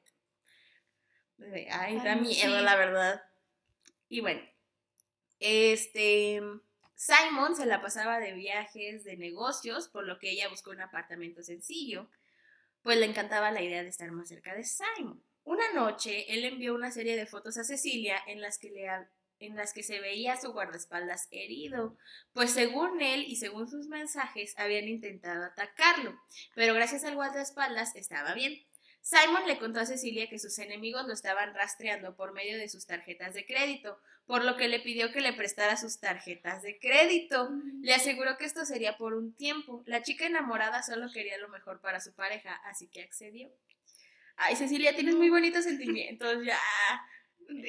de, 1.37 1.69
ay, 1.71 1.95
Ay, 1.97 2.03
da 2.03 2.15
miedo, 2.17 2.57
sí. 2.57 2.63
la 2.65 2.75
verdad. 2.75 3.23
Y 4.09 4.19
bueno, 4.19 4.41
este, 5.39 6.41
Simon 6.95 7.55
se 7.55 7.65
la 7.65 7.81
pasaba 7.81 8.19
de 8.19 8.33
viajes, 8.33 9.03
de 9.03 9.17
negocios, 9.17 9.87
por 9.87 10.05
lo 10.05 10.19
que 10.19 10.31
ella 10.31 10.49
buscó 10.49 10.71
un 10.71 10.81
apartamento 10.81 11.43
sencillo, 11.43 12.09
pues 12.81 12.97
le 12.97 13.05
encantaba 13.05 13.51
la 13.51 13.61
idea 13.61 13.83
de 13.83 13.89
estar 13.89 14.11
más 14.11 14.29
cerca 14.29 14.55
de 14.55 14.63
Simon. 14.63 15.21
Una 15.43 15.71
noche, 15.73 16.33
él 16.33 16.43
envió 16.43 16.75
una 16.75 16.91
serie 16.91 17.15
de 17.15 17.25
fotos 17.25 17.57
a 17.57 17.63
Cecilia 17.63 18.19
en 18.27 18.41
las 18.41 18.57
que 18.57 18.69
le 18.69 18.89
en 19.39 19.55
las 19.55 19.73
que 19.73 19.83
se 19.83 19.99
veía 19.99 20.35
su 20.35 20.51
guardaespaldas 20.51 21.27
herido, 21.31 21.95
pues 22.33 22.51
según 22.51 23.01
él 23.01 23.23
y 23.27 23.35
según 23.35 23.69
sus 23.69 23.87
mensajes 23.87 24.57
habían 24.57 24.87
intentado 24.87 25.45
atacarlo, 25.45 26.19
pero 26.55 26.73
gracias 26.73 27.03
al 27.03 27.15
guardaespaldas 27.15 27.95
estaba 27.95 28.33
bien. 28.33 28.59
Simon 29.01 29.47
le 29.47 29.57
contó 29.57 29.79
a 29.79 29.85
Cecilia 29.85 30.27
que 30.27 30.39
sus 30.39 30.59
enemigos 30.59 31.05
lo 31.07 31.13
estaban 31.13 31.53
rastreando 31.53 32.15
por 32.15 32.33
medio 32.33 32.57
de 32.57 32.67
sus 32.67 32.85
tarjetas 32.85 33.33
de 33.33 33.45
crédito, 33.45 33.99
por 34.27 34.43
lo 34.43 34.57
que 34.57 34.67
le 34.67 34.81
pidió 34.81 35.11
que 35.11 35.21
le 35.21 35.31
prestara 35.31 35.77
sus 35.77 35.99
tarjetas 35.99 36.61
de 36.61 36.77
crédito. 36.77 37.49
Le 37.81 37.93
aseguró 37.93 38.37
que 38.37 38.45
esto 38.45 38.65
sería 38.65 38.97
por 38.97 39.13
un 39.13 39.33
tiempo. 39.33 39.83
La 39.85 40.03
chica 40.03 40.25
enamorada 40.25 40.83
solo 40.83 41.09
quería 41.13 41.37
lo 41.37 41.47
mejor 41.47 41.79
para 41.79 42.01
su 42.01 42.13
pareja, 42.13 42.53
así 42.65 42.87
que 42.87 43.01
accedió. 43.01 43.49
Ay, 44.35 44.57
Cecilia, 44.57 44.93
tienes 44.93 45.15
muy 45.15 45.29
bonitos 45.29 45.63
sentimientos, 45.63 46.45
ya. 46.45 46.59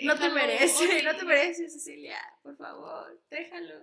No 0.02 0.18
te 0.18 0.28
mereces, 0.30 0.80
oye. 0.80 1.02
no 1.04 1.16
te 1.16 1.24
mereces, 1.24 1.72
Cecilia. 1.72 2.18
Por 2.42 2.56
favor, 2.56 3.16
déjalo. 3.30 3.74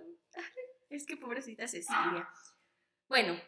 Es 0.90 1.06
que 1.06 1.16
pobrecita 1.16 1.66
Cecilia. 1.66 2.28
Bueno, 3.08 3.40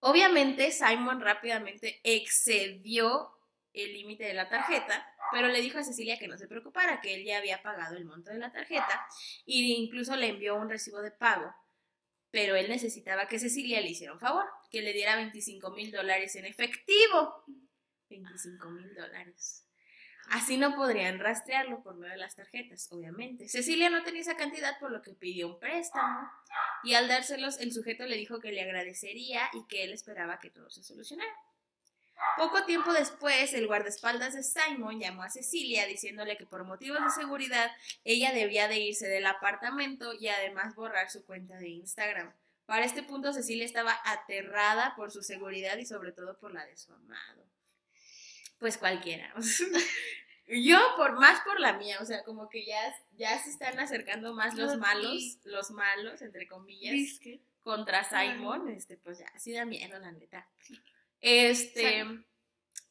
obviamente 0.00 0.72
Simon 0.72 1.20
rápidamente 1.20 2.00
excedió 2.02 3.30
el 3.72 3.92
límite 3.92 4.24
de 4.24 4.34
la 4.34 4.48
tarjeta, 4.48 5.06
pero 5.30 5.48
le 5.48 5.60
dijo 5.60 5.78
a 5.78 5.84
Cecilia 5.84 6.18
que 6.18 6.28
no 6.28 6.36
se 6.36 6.46
preocupara, 6.46 7.00
que 7.00 7.14
él 7.14 7.24
ya 7.24 7.38
había 7.38 7.62
pagado 7.62 7.96
el 7.96 8.04
monto 8.04 8.30
de 8.30 8.38
la 8.38 8.52
tarjeta 8.52 9.06
e 9.46 9.54
incluso 9.54 10.16
le 10.16 10.28
envió 10.28 10.56
un 10.56 10.68
recibo 10.68 11.00
de 11.00 11.10
pago. 11.10 11.54
Pero 12.30 12.54
él 12.56 12.68
necesitaba 12.68 13.28
que 13.28 13.38
Cecilia 13.38 13.80
le 13.80 13.90
hiciera 13.90 14.12
un 14.12 14.20
favor, 14.20 14.44
que 14.70 14.82
le 14.82 14.92
diera 14.92 15.16
25 15.16 15.70
mil 15.70 15.90
dólares 15.90 16.34
en 16.36 16.46
efectivo. 16.46 17.44
25 18.08 18.70
mil 18.70 18.94
dólares. 18.94 19.66
Así 20.30 20.56
no 20.56 20.74
podrían 20.74 21.18
rastrearlo 21.18 21.82
por 21.82 21.96
medio 21.96 22.12
de 22.12 22.18
las 22.18 22.36
tarjetas, 22.36 22.88
obviamente. 22.90 23.48
Cecilia 23.48 23.90
no 23.90 24.02
tenía 24.02 24.22
esa 24.22 24.36
cantidad, 24.36 24.78
por 24.78 24.90
lo 24.90 25.02
que 25.02 25.12
pidió 25.12 25.48
un 25.48 25.58
préstamo. 25.58 26.30
Y 26.84 26.94
al 26.94 27.08
dárselos, 27.08 27.58
el 27.60 27.72
sujeto 27.72 28.06
le 28.06 28.16
dijo 28.16 28.40
que 28.40 28.52
le 28.52 28.62
agradecería 28.62 29.50
y 29.52 29.66
que 29.66 29.84
él 29.84 29.92
esperaba 29.92 30.38
que 30.38 30.50
todo 30.50 30.70
se 30.70 30.82
solucionara. 30.84 31.32
Poco 32.36 32.64
tiempo 32.64 32.92
después, 32.92 33.52
el 33.52 33.66
guardaespaldas 33.66 34.34
de 34.34 34.42
Simon 34.42 34.98
llamó 34.98 35.22
a 35.22 35.30
Cecilia 35.30 35.86
diciéndole 35.86 36.36
que 36.36 36.46
por 36.46 36.64
motivos 36.64 37.02
de 37.02 37.10
seguridad 37.10 37.70
ella 38.04 38.32
debía 38.32 38.68
de 38.68 38.78
irse 38.78 39.08
del 39.08 39.26
apartamento 39.26 40.12
y 40.14 40.28
además 40.28 40.74
borrar 40.74 41.10
su 41.10 41.24
cuenta 41.24 41.56
de 41.58 41.68
Instagram. 41.68 42.32
Para 42.66 42.84
este 42.84 43.02
punto, 43.02 43.32
Cecilia 43.32 43.64
estaba 43.64 43.98
aterrada 44.04 44.94
por 44.96 45.10
su 45.10 45.22
seguridad 45.22 45.76
y 45.78 45.84
sobre 45.84 46.12
todo 46.12 46.38
por 46.38 46.54
la 46.54 46.64
de 46.64 46.76
su 46.76 46.92
amado. 46.92 47.44
Pues 48.58 48.78
cualquiera. 48.78 49.34
Yo 50.46 50.78
por 50.96 51.18
más 51.18 51.40
por 51.42 51.60
la 51.60 51.74
mía, 51.74 51.98
o 52.00 52.04
sea, 52.04 52.22
como 52.24 52.48
que 52.48 52.64
ya, 52.64 52.94
ya 53.12 53.38
se 53.42 53.50
están 53.50 53.78
acercando 53.78 54.34
más 54.34 54.54
los 54.54 54.76
malos, 54.76 55.38
los 55.44 55.70
malos, 55.70 56.20
entre 56.22 56.46
comillas, 56.46 56.92
Disque. 56.92 57.40
contra. 57.62 58.04
Simon, 58.04 58.68
este, 58.68 58.96
pues 58.96 59.18
ya, 59.18 59.38
sí 59.38 59.52
da 59.52 59.64
miedo, 59.64 59.98
la 59.98 60.12
neta. 60.12 60.48
Este, 61.22 62.04
Sí. 62.04 62.26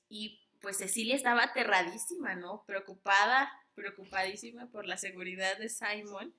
y 0.10 0.42
pues 0.62 0.78
Cecilia 0.78 1.16
estaba 1.16 1.44
aterradísima, 1.44 2.36
¿no? 2.36 2.64
Preocupada, 2.66 3.52
preocupadísima 3.76 4.68
por 4.72 4.86
la 4.86 4.98
seguridad 4.98 5.58
de 5.58 5.70
Simon. 5.70 6.34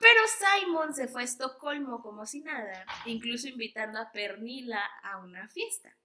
Pero 0.00 0.20
Simon 0.26 0.94
se 0.94 1.08
fue 1.08 1.22
a 1.22 1.24
Estocolmo 1.24 2.02
como 2.02 2.26
si 2.26 2.40
nada, 2.40 2.84
incluso 3.06 3.48
invitando 3.48 3.98
a 4.00 4.10
Pernilla 4.12 4.84
a 5.02 5.18
una 5.18 5.48
fiesta. 5.48 5.96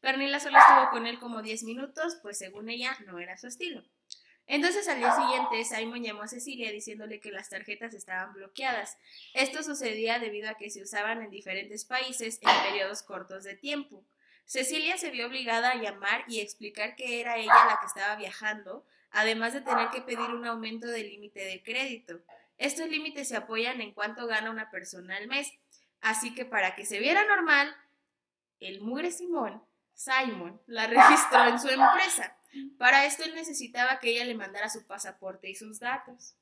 Pernilla 0.00 0.40
solo 0.40 0.58
estuvo 0.58 0.90
con 0.90 1.06
él 1.06 1.18
como 1.18 1.42
10 1.42 1.62
minutos, 1.64 2.18
pues 2.22 2.38
según 2.38 2.70
ella 2.70 2.96
no 3.06 3.18
era 3.18 3.36
su 3.36 3.46
estilo. 3.46 3.84
Entonces 4.48 4.88
al 4.88 4.98
día 4.98 5.12
siguiente 5.12 5.64
Simon 5.64 6.02
llamó 6.02 6.22
a 6.22 6.28
Cecilia 6.28 6.72
diciéndole 6.72 7.20
que 7.20 7.30
las 7.30 7.48
tarjetas 7.50 7.94
estaban 7.94 8.32
bloqueadas. 8.32 8.96
Esto 9.34 9.62
sucedía 9.62 10.18
debido 10.18 10.48
a 10.48 10.54
que 10.54 10.70
se 10.70 10.82
usaban 10.82 11.22
en 11.22 11.30
diferentes 11.30 11.84
países 11.84 12.38
en 12.42 12.62
periodos 12.70 13.02
cortos 13.02 13.44
de 13.44 13.56
tiempo. 13.56 14.04
Cecilia 14.46 14.96
se 14.96 15.10
vio 15.10 15.26
obligada 15.26 15.72
a 15.72 15.74
llamar 15.74 16.24
y 16.28 16.40
explicar 16.40 16.94
que 16.94 17.20
era 17.20 17.36
ella 17.36 17.66
la 17.66 17.78
que 17.80 17.86
estaba 17.86 18.14
viajando, 18.16 18.86
además 19.10 19.52
de 19.52 19.60
tener 19.60 19.90
que 19.90 20.02
pedir 20.02 20.30
un 20.30 20.46
aumento 20.46 20.86
del 20.86 21.08
límite 21.08 21.44
de 21.44 21.62
crédito. 21.62 22.20
Estos 22.56 22.88
límites 22.88 23.28
se 23.28 23.36
apoyan 23.36 23.80
en 23.80 23.92
cuánto 23.92 24.26
gana 24.26 24.50
una 24.50 24.70
persona 24.70 25.16
al 25.16 25.26
mes. 25.26 25.52
Así 26.00 26.34
que 26.34 26.44
para 26.44 26.76
que 26.76 26.86
se 26.86 27.00
viera 27.00 27.26
normal, 27.26 27.76
el 28.60 28.80
mugre 28.80 29.10
Simón, 29.10 29.62
Simon, 29.94 30.60
la 30.66 30.86
registró 30.86 31.44
en 31.48 31.58
su 31.58 31.68
empresa. 31.68 32.36
Para 32.78 33.04
esto 33.04 33.24
él 33.24 33.34
necesitaba 33.34 33.98
que 33.98 34.10
ella 34.10 34.24
le 34.24 34.34
mandara 34.34 34.70
su 34.70 34.86
pasaporte 34.86 35.50
y 35.50 35.56
sus 35.56 35.80
datos. 35.80 36.34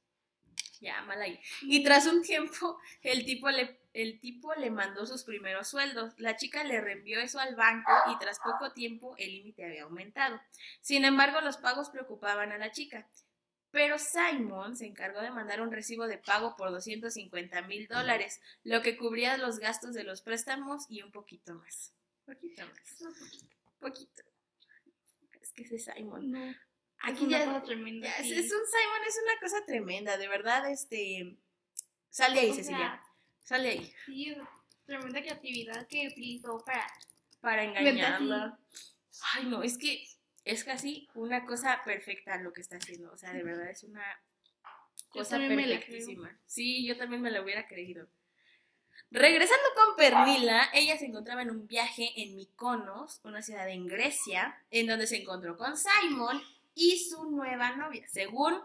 Ya, 0.81 1.03
mal 1.03 1.21
ahí. 1.21 1.39
Y 1.63 1.83
tras 1.83 2.07
un 2.07 2.23
tiempo, 2.23 2.79
el 3.03 3.25
tipo, 3.25 3.51
le, 3.51 3.79
el 3.93 4.21
tipo 4.21 4.55
le 4.55 4.71
mandó 4.71 5.07
sus 5.07 5.25
primeros 5.25 5.69
sueldos. 5.69 6.13
La 6.19 6.37
chica 6.37 6.65
le 6.65 6.81
reenvió 6.81 7.21
eso 7.21 7.39
al 7.39 7.55
banco 7.55 7.93
y 8.13 8.19
tras 8.19 8.39
poco 8.41 8.73
tiempo 8.73 9.15
el 9.19 9.33
límite 9.33 9.65
había 9.65 9.85
aumentado. 9.85 10.41
Sin 10.81 11.05
embargo, 11.05 11.41
los 11.41 11.57
pagos 11.57 11.91
preocupaban 11.91 12.53
a 12.53 12.59
la 12.59 12.71
chica. 12.71 13.07
Pero 13.71 13.99
Simon 13.99 14.77
se 14.77 14.87
encargó 14.87 15.21
de 15.21 15.33
mandar 15.33 15.61
un 15.61 15.73
recibo 15.73 16.07
de 16.07 16.19
pago 16.19 16.55
por 16.57 16.71
250 16.71 17.63
mil 17.63 17.89
dólares, 17.89 18.41
lo 18.63 18.83
que 18.83 18.97
cubría 18.97 19.37
los 19.37 19.59
gastos 19.59 19.95
de 19.95 20.05
los 20.05 20.23
préstamos 20.23 20.85
y 20.89 21.03
un 21.03 21.11
poquito 21.11 21.55
más. 21.55 21.93
Poquito 22.25 22.63
más. 22.67 23.15
Poquito 23.81 24.23
que 25.55 25.63
ese 25.63 25.79
Simon. 25.79 26.31
No. 26.31 26.55
Aquí 27.01 27.25
es 27.25 27.31
ya, 27.31 27.43
una 27.43 27.47
cosa 27.55 27.63
tremenda. 27.65 28.09
ya, 28.09 28.17
es, 28.19 28.27
sí. 28.29 28.33
es 28.35 28.45
un 28.53 28.61
Simon, 28.67 29.03
es 29.07 29.21
una 29.23 29.41
cosa 29.41 29.65
tremenda, 29.67 30.17
de 30.17 30.29
verdad, 30.29 30.71
este, 30.71 31.37
sal 32.11 32.35
de 32.35 32.41
ahí, 32.41 32.51
O 32.51 32.55
Cecilia, 32.55 32.79
sea, 32.79 33.05
sal 33.43 33.63
de 33.63 33.69
ahí, 33.71 33.95
Sí, 34.07 34.31
es 34.31 34.39
tremenda 34.87 35.21
creatividad 35.21 35.87
que 35.87 36.09
utilizó 36.09 36.63
para. 36.65 36.87
para 37.41 37.65
engañarla. 37.65 38.59
Ay, 39.35 39.47
no, 39.47 39.63
es 39.63 39.79
que 39.79 40.07
es 40.45 40.65
casi 40.65 41.09
una 41.15 41.47
cosa 41.47 41.81
perfecta 41.85 42.37
lo 42.39 42.53
que 42.53 42.61
está 42.61 42.77
haciendo, 42.77 43.13
o 43.13 43.17
sea, 43.19 43.33
de 43.33 43.43
verdad 43.43 43.71
es 43.71 43.83
una 43.85 44.05
cosa 45.11 45.39
perfectísima. 45.39 46.39
Sí, 46.47 46.87
yo 46.87 46.97
también 46.97 47.23
me 47.23 47.31
la 47.31 47.43
hubiera 47.43 47.67
creído. 47.69 48.09
Regresando 49.11 49.65
con 49.77 49.97
Pernila, 49.97 50.69
ella 50.73 50.99
se 50.99 51.07
encontraba 51.07 51.43
en 51.43 51.51
un 51.51 51.67
viaje 51.69 52.11
en 52.17 52.35
Mykonos, 52.35 53.21
una 53.23 53.43
ciudad 53.43 53.69
en 53.69 53.87
Grecia, 53.87 54.61
en 54.71 54.87
donde 54.89 55.07
se 55.07 55.19
encontró 55.19 55.57
con 55.57 55.77
Simon 55.77 56.43
y 56.75 56.99
su 56.99 57.31
nueva 57.31 57.77
novia. 57.77 58.07
Según, 58.09 58.61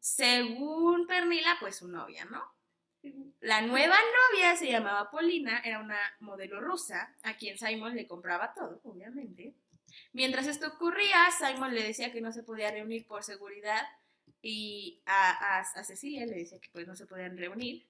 según 0.00 1.06
Pernila, 1.06 1.56
pues 1.60 1.76
su 1.76 1.88
novia, 1.88 2.24
¿no? 2.26 2.42
La 3.40 3.60
nueva 3.62 3.96
novia 3.96 4.54
se 4.56 4.70
llamaba 4.70 5.10
Polina, 5.10 5.60
era 5.64 5.80
una 5.80 5.98
modelo 6.20 6.60
rusa, 6.60 7.16
a 7.24 7.36
quien 7.36 7.58
Simon 7.58 7.96
le 7.96 8.06
compraba 8.06 8.54
todo, 8.54 8.80
obviamente. 8.84 9.54
Mientras 10.12 10.46
esto 10.46 10.68
ocurría, 10.68 11.16
Simon 11.36 11.74
le 11.74 11.82
decía 11.82 12.12
que 12.12 12.20
no 12.20 12.32
se 12.32 12.44
podía 12.44 12.70
reunir 12.70 13.06
por 13.06 13.24
seguridad 13.24 13.82
y 14.40 15.00
a, 15.06 15.58
a- 15.58 15.60
a 15.60 15.84
Cecilia 15.84 16.26
le 16.26 16.36
decía 16.36 16.60
que 16.60 16.70
pues 16.72 16.86
no 16.86 16.94
se 16.96 17.06
podían 17.06 17.36
reunir. 17.36 17.86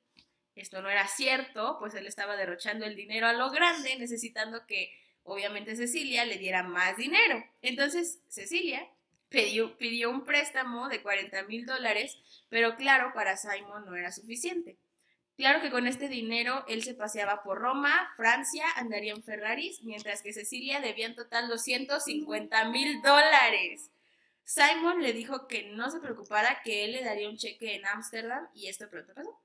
Esto 0.54 0.82
no 0.82 0.90
era 0.90 1.06
cierto, 1.08 1.76
pues 1.78 1.94
él 1.94 2.06
estaba 2.06 2.36
derrochando 2.36 2.84
el 2.86 2.96
dinero 2.96 3.26
a 3.26 3.32
lo 3.34 3.50
grande, 3.50 3.96
necesitando 3.98 4.66
que 4.66 4.92
obviamente 5.24 5.76
Cecilia 5.76 6.24
le 6.24 6.38
diera 6.38 6.62
más 6.62 6.96
dinero. 6.96 7.42
Entonces 7.62 8.20
Cecilia 8.28 8.86
pidió, 9.32 9.76
pidió 9.78 10.10
un 10.10 10.24
préstamo 10.24 10.88
de 10.88 11.02
40 11.02 11.42
mil 11.44 11.66
dólares, 11.66 12.18
pero 12.48 12.76
claro, 12.76 13.12
para 13.14 13.36
Simon 13.36 13.86
no 13.86 13.96
era 13.96 14.12
suficiente. 14.12 14.76
Claro 15.36 15.60
que 15.60 15.70
con 15.70 15.86
este 15.86 16.08
dinero 16.08 16.64
él 16.68 16.82
se 16.82 16.94
paseaba 16.94 17.42
por 17.42 17.58
Roma, 17.58 18.12
Francia, 18.16 18.64
andaría 18.76 19.12
en 19.12 19.22
Ferraris, 19.22 19.82
mientras 19.82 20.22
que 20.22 20.32
Cecilia 20.32 20.80
debía 20.80 21.06
en 21.06 21.16
total 21.16 21.48
250 21.48 22.68
mil 22.68 23.00
dólares. 23.02 23.90
Simon 24.44 25.02
le 25.02 25.12
dijo 25.12 25.48
que 25.48 25.70
no 25.72 25.90
se 25.90 26.00
preocupara, 26.00 26.60
que 26.62 26.84
él 26.84 26.92
le 26.92 27.02
daría 27.02 27.28
un 27.28 27.38
cheque 27.38 27.74
en 27.74 27.86
Ámsterdam 27.86 28.48
y 28.54 28.68
esto 28.68 28.88
pronto 28.90 29.14
pasó. 29.14 29.40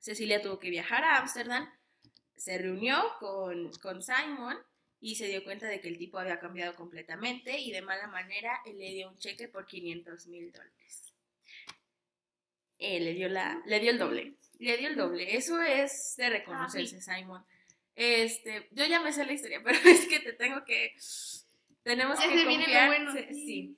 Cecilia 0.00 0.40
tuvo 0.40 0.58
que 0.58 0.70
viajar 0.70 1.04
a 1.04 1.18
Ámsterdam, 1.18 1.68
se 2.36 2.58
reunió 2.58 2.96
con, 3.18 3.70
con 3.82 4.02
Simon 4.02 4.56
y 5.06 5.14
se 5.14 5.28
dio 5.28 5.44
cuenta 5.44 5.68
de 5.68 5.80
que 5.80 5.86
el 5.86 5.98
tipo 5.98 6.18
había 6.18 6.40
cambiado 6.40 6.74
completamente 6.74 7.60
y 7.60 7.70
de 7.70 7.80
mala 7.80 8.08
manera 8.08 8.60
él 8.66 8.76
le 8.76 8.90
dio 8.90 9.08
un 9.08 9.16
cheque 9.18 9.46
por 9.46 9.64
500 9.64 10.26
mil 10.26 10.50
dólares. 10.50 11.14
Eh, 12.80 12.98
le, 12.98 13.14
dio 13.14 13.28
la, 13.28 13.62
le 13.66 13.78
dio 13.78 13.92
el 13.92 13.98
doble. 14.00 14.34
Le 14.58 14.76
dio 14.76 14.88
el 14.88 14.96
doble. 14.96 15.36
Eso 15.36 15.62
es 15.62 16.14
de 16.16 16.28
reconocerse, 16.28 17.00
Simon. 17.00 17.46
Este, 17.94 18.66
yo 18.72 18.84
ya 18.84 18.98
me 18.98 19.12
sé 19.12 19.24
la 19.24 19.32
historia, 19.32 19.60
pero 19.64 19.78
es 19.84 20.08
que 20.08 20.18
te 20.18 20.32
tengo 20.32 20.64
que. 20.64 20.96
Tenemos 21.84 22.18
que 22.18 22.44
confiar. 22.44 22.88
bueno, 22.88 23.12
sí. 23.12 23.26
sí. 23.32 23.76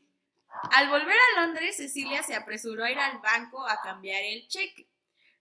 Al 0.73 0.89
volver 0.89 1.15
a 1.15 1.43
Londres, 1.43 1.77
Cecilia 1.77 2.23
se 2.23 2.37
apresuró 2.37 2.85
a 2.85 2.91
ir 2.91 2.99
al 2.99 3.19
banco 3.19 3.69
a 3.69 3.83
cambiar 3.83 4.23
el 4.25 4.49
cheque. 4.49 4.87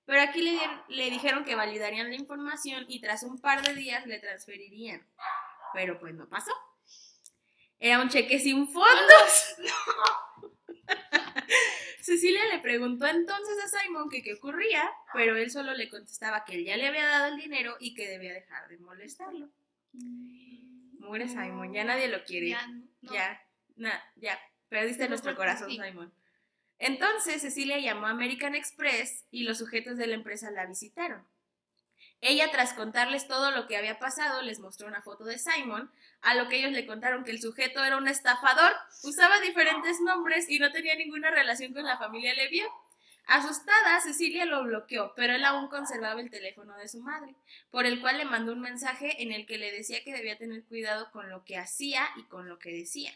Pero 0.05 0.21
aquí 0.21 0.41
le, 0.41 0.59
le 0.89 1.09
dijeron 1.09 1.45
que 1.45 1.55
validarían 1.55 2.09
la 2.09 2.15
información 2.17 2.85
y 2.89 2.99
tras 2.99 3.23
un 3.23 3.39
par 3.39 3.61
de 3.65 3.73
días 3.73 4.05
le 4.05 4.19
transferirían. 4.19 5.05
Pero 5.73 5.97
pues 5.99 6.13
no 6.15 6.27
pasó. 6.29 6.51
Era 7.79 7.99
un 8.01 8.09
cheque 8.09 8.39
sin 8.39 8.67
fondos. 8.67 9.55
Cecilia 12.01 12.41
le 12.53 12.59
preguntó 12.59 13.05
entonces 13.05 13.55
a 13.63 13.79
Simon 13.79 14.09
que 14.09 14.23
qué 14.23 14.33
ocurría, 14.35 14.89
pero 15.13 15.35
él 15.35 15.51
solo 15.51 15.73
le 15.73 15.89
contestaba 15.89 16.45
que 16.45 16.55
él 16.55 16.65
ya 16.65 16.77
le 16.77 16.87
había 16.87 17.05
dado 17.05 17.27
el 17.27 17.37
dinero 17.37 17.75
y 17.79 17.93
que 17.93 18.07
debía 18.07 18.33
dejar 18.33 18.67
de 18.69 18.77
molestarlo. 18.77 19.49
Muere 19.93 21.27
Simon, 21.27 21.73
ya 21.73 21.83
nadie 21.83 22.07
lo 22.07 22.23
quiere. 22.23 22.49
Ya, 22.49 22.67
no. 23.01 23.13
Ya, 23.13 23.41
na- 23.75 24.03
ya, 24.15 24.39
perdiste 24.69 25.09
nuestro 25.09 25.35
corazón, 25.35 25.69
sí. 25.69 25.79
Simon. 25.81 26.13
Entonces 26.79 27.41
Cecilia 27.41 27.79
llamó 27.79 28.07
a 28.07 28.11
American 28.11 28.55
Express 28.55 29.25
y 29.31 29.43
los 29.43 29.57
sujetos 29.57 29.97
de 29.97 30.07
la 30.07 30.15
empresa 30.15 30.49
la 30.51 30.65
visitaron. 30.65 31.25
Ella, 32.21 32.49
tras 32.51 32.73
contarles 32.73 33.27
todo 33.27 33.51
lo 33.51 33.67
que 33.67 33.77
había 33.77 33.99
pasado, 33.99 34.41
les 34.41 34.59
mostró 34.59 34.87
una 34.87 35.01
foto 35.01 35.23
de 35.23 35.37
Simon, 35.37 35.91
a 36.21 36.33
lo 36.33 36.49
que 36.49 36.57
ellos 36.57 36.71
le 36.71 36.87
contaron 36.87 37.23
que 37.23 37.31
el 37.31 37.41
sujeto 37.41 37.83
era 37.83 37.97
un 37.97 38.07
estafador, 38.07 38.73
usaba 39.03 39.39
diferentes 39.39 40.01
nombres 40.01 40.49
y 40.49 40.57
no 40.57 40.71
tenía 40.71 40.95
ninguna 40.95 41.29
relación 41.29 41.73
con 41.73 41.83
la 41.83 41.97
familia 41.97 42.33
Levio. 42.33 42.67
Asustada, 43.27 43.99
Cecilia 43.99 44.45
lo 44.45 44.63
bloqueó, 44.63 45.13
pero 45.15 45.35
él 45.35 45.43
aún 45.43 45.67
conservaba 45.67 46.21
el 46.21 46.31
teléfono 46.31 46.75
de 46.77 46.87
su 46.87 47.01
madre, 47.01 47.35
por 47.69 47.85
el 47.85 47.99
cual 47.99 48.17
le 48.17 48.25
mandó 48.25 48.53
un 48.53 48.61
mensaje 48.61 49.21
en 49.21 49.31
el 49.31 49.45
que 49.45 49.57
le 49.57 49.71
decía 49.71 50.03
que 50.03 50.13
debía 50.13 50.37
tener 50.37 50.63
cuidado 50.63 51.11
con 51.11 51.29
lo 51.29 51.43
que 51.43 51.57
hacía 51.57 52.07
y 52.15 52.23
con 52.23 52.47
lo 52.47 52.57
que 52.57 52.71
decía. 52.71 53.11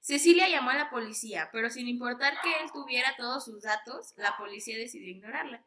Cecilia 0.00 0.48
llamó 0.48 0.70
a 0.70 0.74
la 0.74 0.90
policía, 0.90 1.48
pero 1.52 1.70
sin 1.70 1.86
importar 1.86 2.34
que 2.42 2.50
él 2.60 2.72
tuviera 2.72 3.14
todos 3.16 3.44
sus 3.44 3.62
datos, 3.62 4.14
la 4.16 4.36
policía 4.36 4.76
decidió 4.76 5.08
ignorarla. 5.08 5.62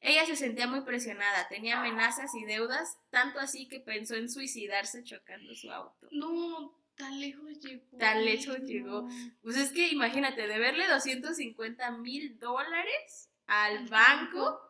Ella 0.00 0.24
se 0.26 0.36
sentía 0.36 0.66
muy 0.66 0.82
presionada, 0.82 1.48
tenía 1.48 1.80
amenazas 1.80 2.34
y 2.34 2.44
deudas, 2.44 2.98
tanto 3.10 3.40
así 3.40 3.66
que 3.68 3.80
pensó 3.80 4.14
en 4.14 4.28
suicidarse 4.28 5.02
chocando 5.02 5.54
su 5.54 5.70
auto. 5.70 6.08
No, 6.12 6.72
tan 6.94 7.18
lejos 7.18 7.58
llegó. 7.60 7.98
Tan 7.98 8.24
lejos 8.24 8.60
no. 8.60 8.66
llegó. 8.66 9.08
Pues 9.42 9.56
es 9.56 9.72
que 9.72 9.88
imagínate, 9.88 10.46
deberle 10.46 10.86
250 10.86 11.90
mil 11.92 12.38
dólares 12.38 13.30
al 13.46 13.88
banco 13.88 14.60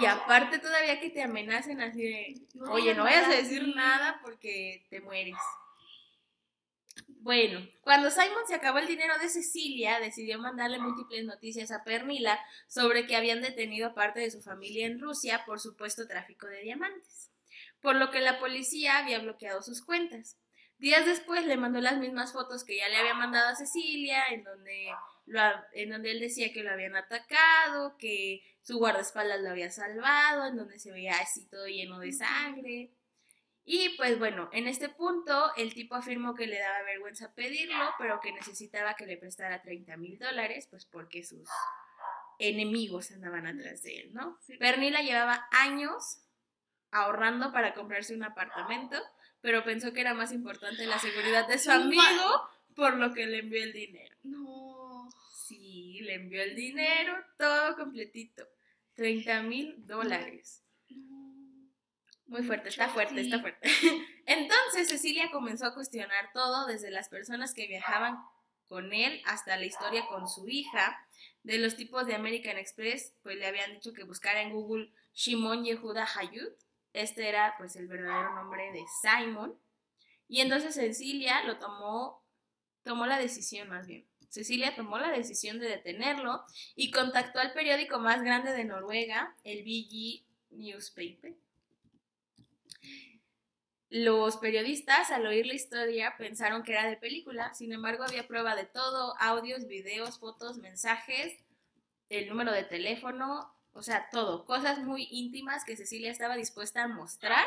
y 0.00 0.06
aparte 0.06 0.58
todavía 0.60 1.00
que 1.00 1.10
te 1.10 1.22
amenacen 1.22 1.80
así 1.80 2.02
de, 2.02 2.40
oye, 2.68 2.94
no 2.94 3.04
vayas 3.04 3.26
a 3.26 3.32
decir 3.32 3.74
nada 3.74 4.20
porque 4.22 4.86
te 4.88 5.00
mueres. 5.00 5.36
Bueno, 7.22 7.60
cuando 7.82 8.10
Simon 8.10 8.46
se 8.48 8.54
acabó 8.54 8.78
el 8.78 8.86
dinero 8.86 9.18
de 9.18 9.28
Cecilia, 9.28 10.00
decidió 10.00 10.38
mandarle 10.38 10.78
múltiples 10.78 11.26
noticias 11.26 11.70
a 11.70 11.84
Pernila 11.84 12.40
sobre 12.66 13.06
que 13.06 13.14
habían 13.14 13.42
detenido 13.42 13.88
a 13.88 13.94
parte 13.94 14.20
de 14.20 14.30
su 14.30 14.40
familia 14.40 14.86
en 14.86 14.98
Rusia 14.98 15.42
por 15.44 15.60
supuesto 15.60 16.08
tráfico 16.08 16.46
de 16.46 16.62
diamantes, 16.62 17.30
por 17.82 17.96
lo 17.96 18.10
que 18.10 18.22
la 18.22 18.38
policía 18.38 18.96
había 18.96 19.18
bloqueado 19.18 19.60
sus 19.60 19.84
cuentas. 19.84 20.38
Días 20.78 21.04
después 21.04 21.44
le 21.44 21.58
mandó 21.58 21.82
las 21.82 21.98
mismas 21.98 22.32
fotos 22.32 22.64
que 22.64 22.78
ya 22.78 22.88
le 22.88 22.96
había 22.96 23.12
mandado 23.12 23.50
a 23.50 23.54
Cecilia, 23.54 24.24
en 24.30 24.42
donde, 24.42 24.88
lo 25.26 25.42
en 25.74 25.90
donde 25.90 26.12
él 26.12 26.20
decía 26.20 26.54
que 26.54 26.62
lo 26.62 26.70
habían 26.70 26.96
atacado, 26.96 27.98
que 27.98 28.40
su 28.62 28.78
guardaespaldas 28.78 29.42
lo 29.42 29.50
había 29.50 29.70
salvado, 29.70 30.46
en 30.46 30.56
donde 30.56 30.78
se 30.78 30.90
veía 30.90 31.18
así 31.18 31.46
todo 31.50 31.66
lleno 31.66 31.98
de 31.98 32.12
sangre. 32.12 32.90
Y 33.72 33.90
pues 33.90 34.18
bueno, 34.18 34.48
en 34.52 34.66
este 34.66 34.88
punto 34.88 35.52
el 35.56 35.72
tipo 35.74 35.94
afirmó 35.94 36.34
que 36.34 36.48
le 36.48 36.58
daba 36.58 36.82
vergüenza 36.82 37.32
pedirlo, 37.34 37.84
pero 37.98 38.18
que 38.20 38.32
necesitaba 38.32 38.94
que 38.94 39.06
le 39.06 39.16
prestara 39.16 39.62
30 39.62 39.96
mil 39.96 40.18
dólares, 40.18 40.66
pues 40.68 40.86
porque 40.86 41.22
sus, 41.22 41.48
enemigos 42.40 43.12
andaban 43.12 43.46
atrás 43.46 43.82
de 43.82 44.00
él, 44.00 44.14
¿no? 44.14 44.38
Sí. 44.40 44.56
Pernila 44.56 45.02
llevaba 45.02 45.46
años 45.52 46.22
ahorrando 46.90 47.52
para 47.52 47.74
comprarse 47.74 48.14
un 48.14 48.24
apartamento, 48.24 48.96
pero 49.40 49.62
pensó 49.62 49.92
que 49.92 50.00
era 50.00 50.14
más 50.14 50.32
importante 50.32 50.86
la 50.86 50.98
seguridad 50.98 51.46
de 51.46 51.58
su 51.58 51.70
amigo, 51.70 52.48
por 52.74 52.96
lo 52.96 53.12
que 53.12 53.26
le 53.26 53.38
envió 53.38 53.62
el 53.62 53.72
dinero. 53.72 54.16
No. 54.24 55.08
Sí, 55.32 56.00
le 56.00 56.14
envió 56.14 56.42
el 56.42 56.56
dinero, 56.56 57.14
todo 57.38 57.76
completito. 57.76 58.48
30 58.96 59.42
mil 59.42 59.86
dólares. 59.86 60.62
Muy 62.30 62.44
fuerte, 62.44 62.68
está 62.68 62.88
fuerte, 62.88 63.20
está 63.20 63.40
fuerte. 63.40 63.68
Entonces 64.26 64.88
Cecilia 64.88 65.32
comenzó 65.32 65.66
a 65.66 65.74
cuestionar 65.74 66.30
todo, 66.32 66.64
desde 66.68 66.92
las 66.92 67.08
personas 67.08 67.54
que 67.54 67.66
viajaban 67.66 68.20
con 68.68 68.92
él 68.92 69.20
hasta 69.26 69.56
la 69.56 69.64
historia 69.64 70.06
con 70.06 70.28
su 70.28 70.48
hija. 70.48 70.96
De 71.42 71.58
los 71.58 71.74
tipos 71.74 72.06
de 72.06 72.14
American 72.14 72.56
Express, 72.56 73.14
pues 73.24 73.36
le 73.36 73.48
habían 73.48 73.72
dicho 73.72 73.92
que 73.92 74.04
buscara 74.04 74.42
en 74.42 74.52
Google 74.52 74.92
Shimon 75.12 75.64
Yehuda 75.64 76.06
Hayut. 76.16 76.54
Este 76.92 77.28
era 77.28 77.52
pues 77.58 77.74
el 77.74 77.88
verdadero 77.88 78.32
nombre 78.36 78.70
de 78.70 78.84
Simon. 79.02 79.58
Y 80.28 80.40
entonces 80.40 80.76
Cecilia 80.76 81.42
lo 81.42 81.58
tomó, 81.58 82.24
tomó 82.84 83.06
la 83.06 83.18
decisión 83.18 83.68
más 83.68 83.88
bien. 83.88 84.06
Cecilia 84.28 84.76
tomó 84.76 84.98
la 84.98 85.10
decisión 85.10 85.58
de 85.58 85.68
detenerlo 85.68 86.44
y 86.76 86.92
contactó 86.92 87.40
al 87.40 87.52
periódico 87.54 87.98
más 87.98 88.22
grande 88.22 88.52
de 88.52 88.64
Noruega, 88.64 89.34
el 89.42 89.64
VG 89.64 90.24
Newspaper. 90.50 91.34
Los 93.90 94.36
periodistas, 94.36 95.10
al 95.10 95.26
oír 95.26 95.46
la 95.46 95.54
historia, 95.54 96.14
pensaron 96.16 96.62
que 96.62 96.72
era 96.72 96.88
de 96.88 96.96
película, 96.96 97.52
sin 97.54 97.72
embargo 97.72 98.04
había 98.04 98.26
prueba 98.26 98.54
de 98.54 98.64
todo, 98.64 99.14
audios, 99.18 99.66
videos, 99.66 100.18
fotos, 100.20 100.58
mensajes, 100.58 101.36
el 102.08 102.28
número 102.28 102.52
de 102.52 102.62
teléfono, 102.62 103.52
o 103.72 103.82
sea, 103.82 104.08
todo, 104.10 104.44
cosas 104.44 104.78
muy 104.80 105.08
íntimas 105.10 105.64
que 105.64 105.76
Cecilia 105.76 106.10
estaba 106.10 106.36
dispuesta 106.36 106.84
a 106.84 106.88
mostrar 106.88 107.46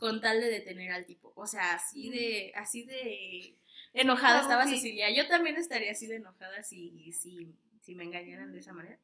con 0.00 0.20
tal 0.20 0.40
de 0.40 0.48
detener 0.50 0.92
al 0.92 1.04
tipo. 1.06 1.32
O 1.36 1.46
sea, 1.46 1.74
así 1.74 2.10
de, 2.10 2.52
así 2.56 2.84
de 2.84 3.56
enojada 3.92 4.40
estaba 4.40 4.64
sí. 4.64 4.76
Cecilia. 4.76 5.10
Yo 5.10 5.28
también 5.28 5.56
estaría 5.56 5.92
así 5.92 6.06
de 6.06 6.16
enojada 6.16 6.62
si, 6.62 7.12
si, 7.12 7.54
si 7.82 7.94
me 7.94 8.04
engañaran 8.04 8.52
de 8.52 8.58
esa 8.58 8.72
manera. 8.72 8.98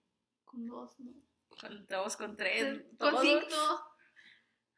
Con 0.45 0.67
dos, 0.67 0.99
¿no? 1.01 1.13
Con 1.61 1.87
dos, 1.87 2.17
con 2.17 2.37
tres, 2.37 2.83
Con 2.99 3.11
todo. 3.11 3.23
cinco. 3.23 3.85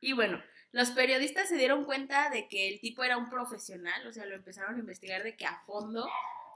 Y 0.00 0.12
bueno, 0.12 0.42
los 0.72 0.90
periodistas 0.90 1.48
se 1.48 1.56
dieron 1.56 1.84
cuenta 1.84 2.30
de 2.30 2.48
que 2.48 2.68
el 2.68 2.80
tipo 2.80 3.02
era 3.02 3.16
un 3.16 3.28
profesional, 3.28 4.06
o 4.06 4.12
sea, 4.12 4.26
lo 4.26 4.36
empezaron 4.36 4.76
a 4.76 4.78
investigar 4.78 5.22
de 5.22 5.36
que 5.36 5.46
a 5.46 5.60
fondo, 5.66 6.08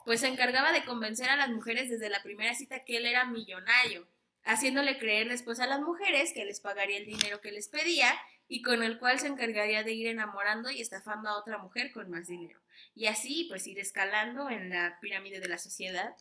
pues 0.04 0.20
se 0.20 0.28
encargaba 0.28 0.72
de 0.72 0.84
convencer 0.84 1.28
a 1.28 1.36
las 1.36 1.50
mujeres 1.50 1.90
desde 1.90 2.08
la 2.10 2.22
primera 2.22 2.54
cita 2.54 2.84
que 2.84 2.98
él 2.98 3.06
era 3.06 3.24
millonario, 3.24 4.06
haciéndole 4.44 4.98
creer 4.98 5.28
después 5.28 5.58
a 5.60 5.66
las 5.66 5.80
mujeres 5.80 6.32
que 6.32 6.44
les 6.44 6.60
pagaría 6.60 6.98
el 6.98 7.06
dinero 7.06 7.40
que 7.40 7.52
les 7.52 7.68
pedía 7.68 8.14
y 8.46 8.62
con 8.62 8.82
el 8.82 8.98
cual 8.98 9.18
se 9.18 9.26
encargaría 9.26 9.82
de 9.82 9.92
ir 9.92 10.06
enamorando 10.06 10.70
y 10.70 10.80
estafando 10.80 11.28
a 11.30 11.38
otra 11.38 11.58
mujer 11.58 11.92
con 11.92 12.10
más 12.10 12.28
dinero. 12.28 12.60
Y 12.94 13.06
así, 13.06 13.46
pues 13.48 13.66
ir 13.66 13.78
escalando 13.78 14.50
en 14.50 14.70
la 14.70 14.98
pirámide 15.00 15.40
de 15.40 15.48
la 15.48 15.58
sociedad. 15.58 16.14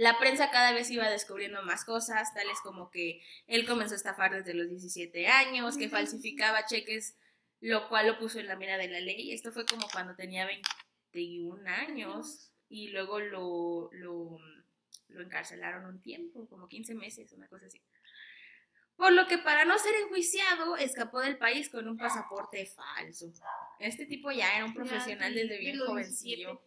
La 0.00 0.18
prensa 0.18 0.50
cada 0.50 0.72
vez 0.72 0.90
iba 0.90 1.10
descubriendo 1.10 1.62
más 1.62 1.84
cosas, 1.84 2.32
tales 2.32 2.58
como 2.62 2.90
que 2.90 3.20
él 3.46 3.66
comenzó 3.66 3.92
a 3.92 3.96
estafar 3.98 4.32
desde 4.32 4.54
los 4.54 4.66
17 4.66 5.26
años, 5.26 5.76
que 5.76 5.90
falsificaba 5.90 6.64
cheques, 6.64 7.18
lo 7.60 7.86
cual 7.90 8.06
lo 8.06 8.18
puso 8.18 8.38
en 8.38 8.46
la 8.46 8.56
mira 8.56 8.78
de 8.78 8.88
la 8.88 9.00
ley. 9.00 9.34
Esto 9.34 9.52
fue 9.52 9.66
como 9.66 9.86
cuando 9.92 10.16
tenía 10.16 10.46
21 10.46 11.68
años 11.68 12.50
y 12.70 12.88
luego 12.88 13.20
lo, 13.20 13.90
lo, 13.92 14.38
lo 15.08 15.22
encarcelaron 15.22 15.84
un 15.84 16.00
tiempo, 16.00 16.48
como 16.48 16.66
15 16.66 16.94
meses, 16.94 17.30
una 17.32 17.46
cosa 17.48 17.66
así. 17.66 17.82
Por 18.96 19.12
lo 19.12 19.26
que 19.26 19.36
para 19.36 19.66
no 19.66 19.78
ser 19.78 19.94
enjuiciado, 19.96 20.78
escapó 20.78 21.20
del 21.20 21.36
país 21.36 21.68
con 21.68 21.86
un 21.86 21.98
pasaporte 21.98 22.64
falso. 22.64 23.30
Este 23.78 24.06
tipo 24.06 24.30
ya 24.30 24.56
era 24.56 24.64
un 24.64 24.72
profesional 24.72 25.34
desde 25.34 25.58
bien 25.58 25.78
jovencillo. 25.78 26.62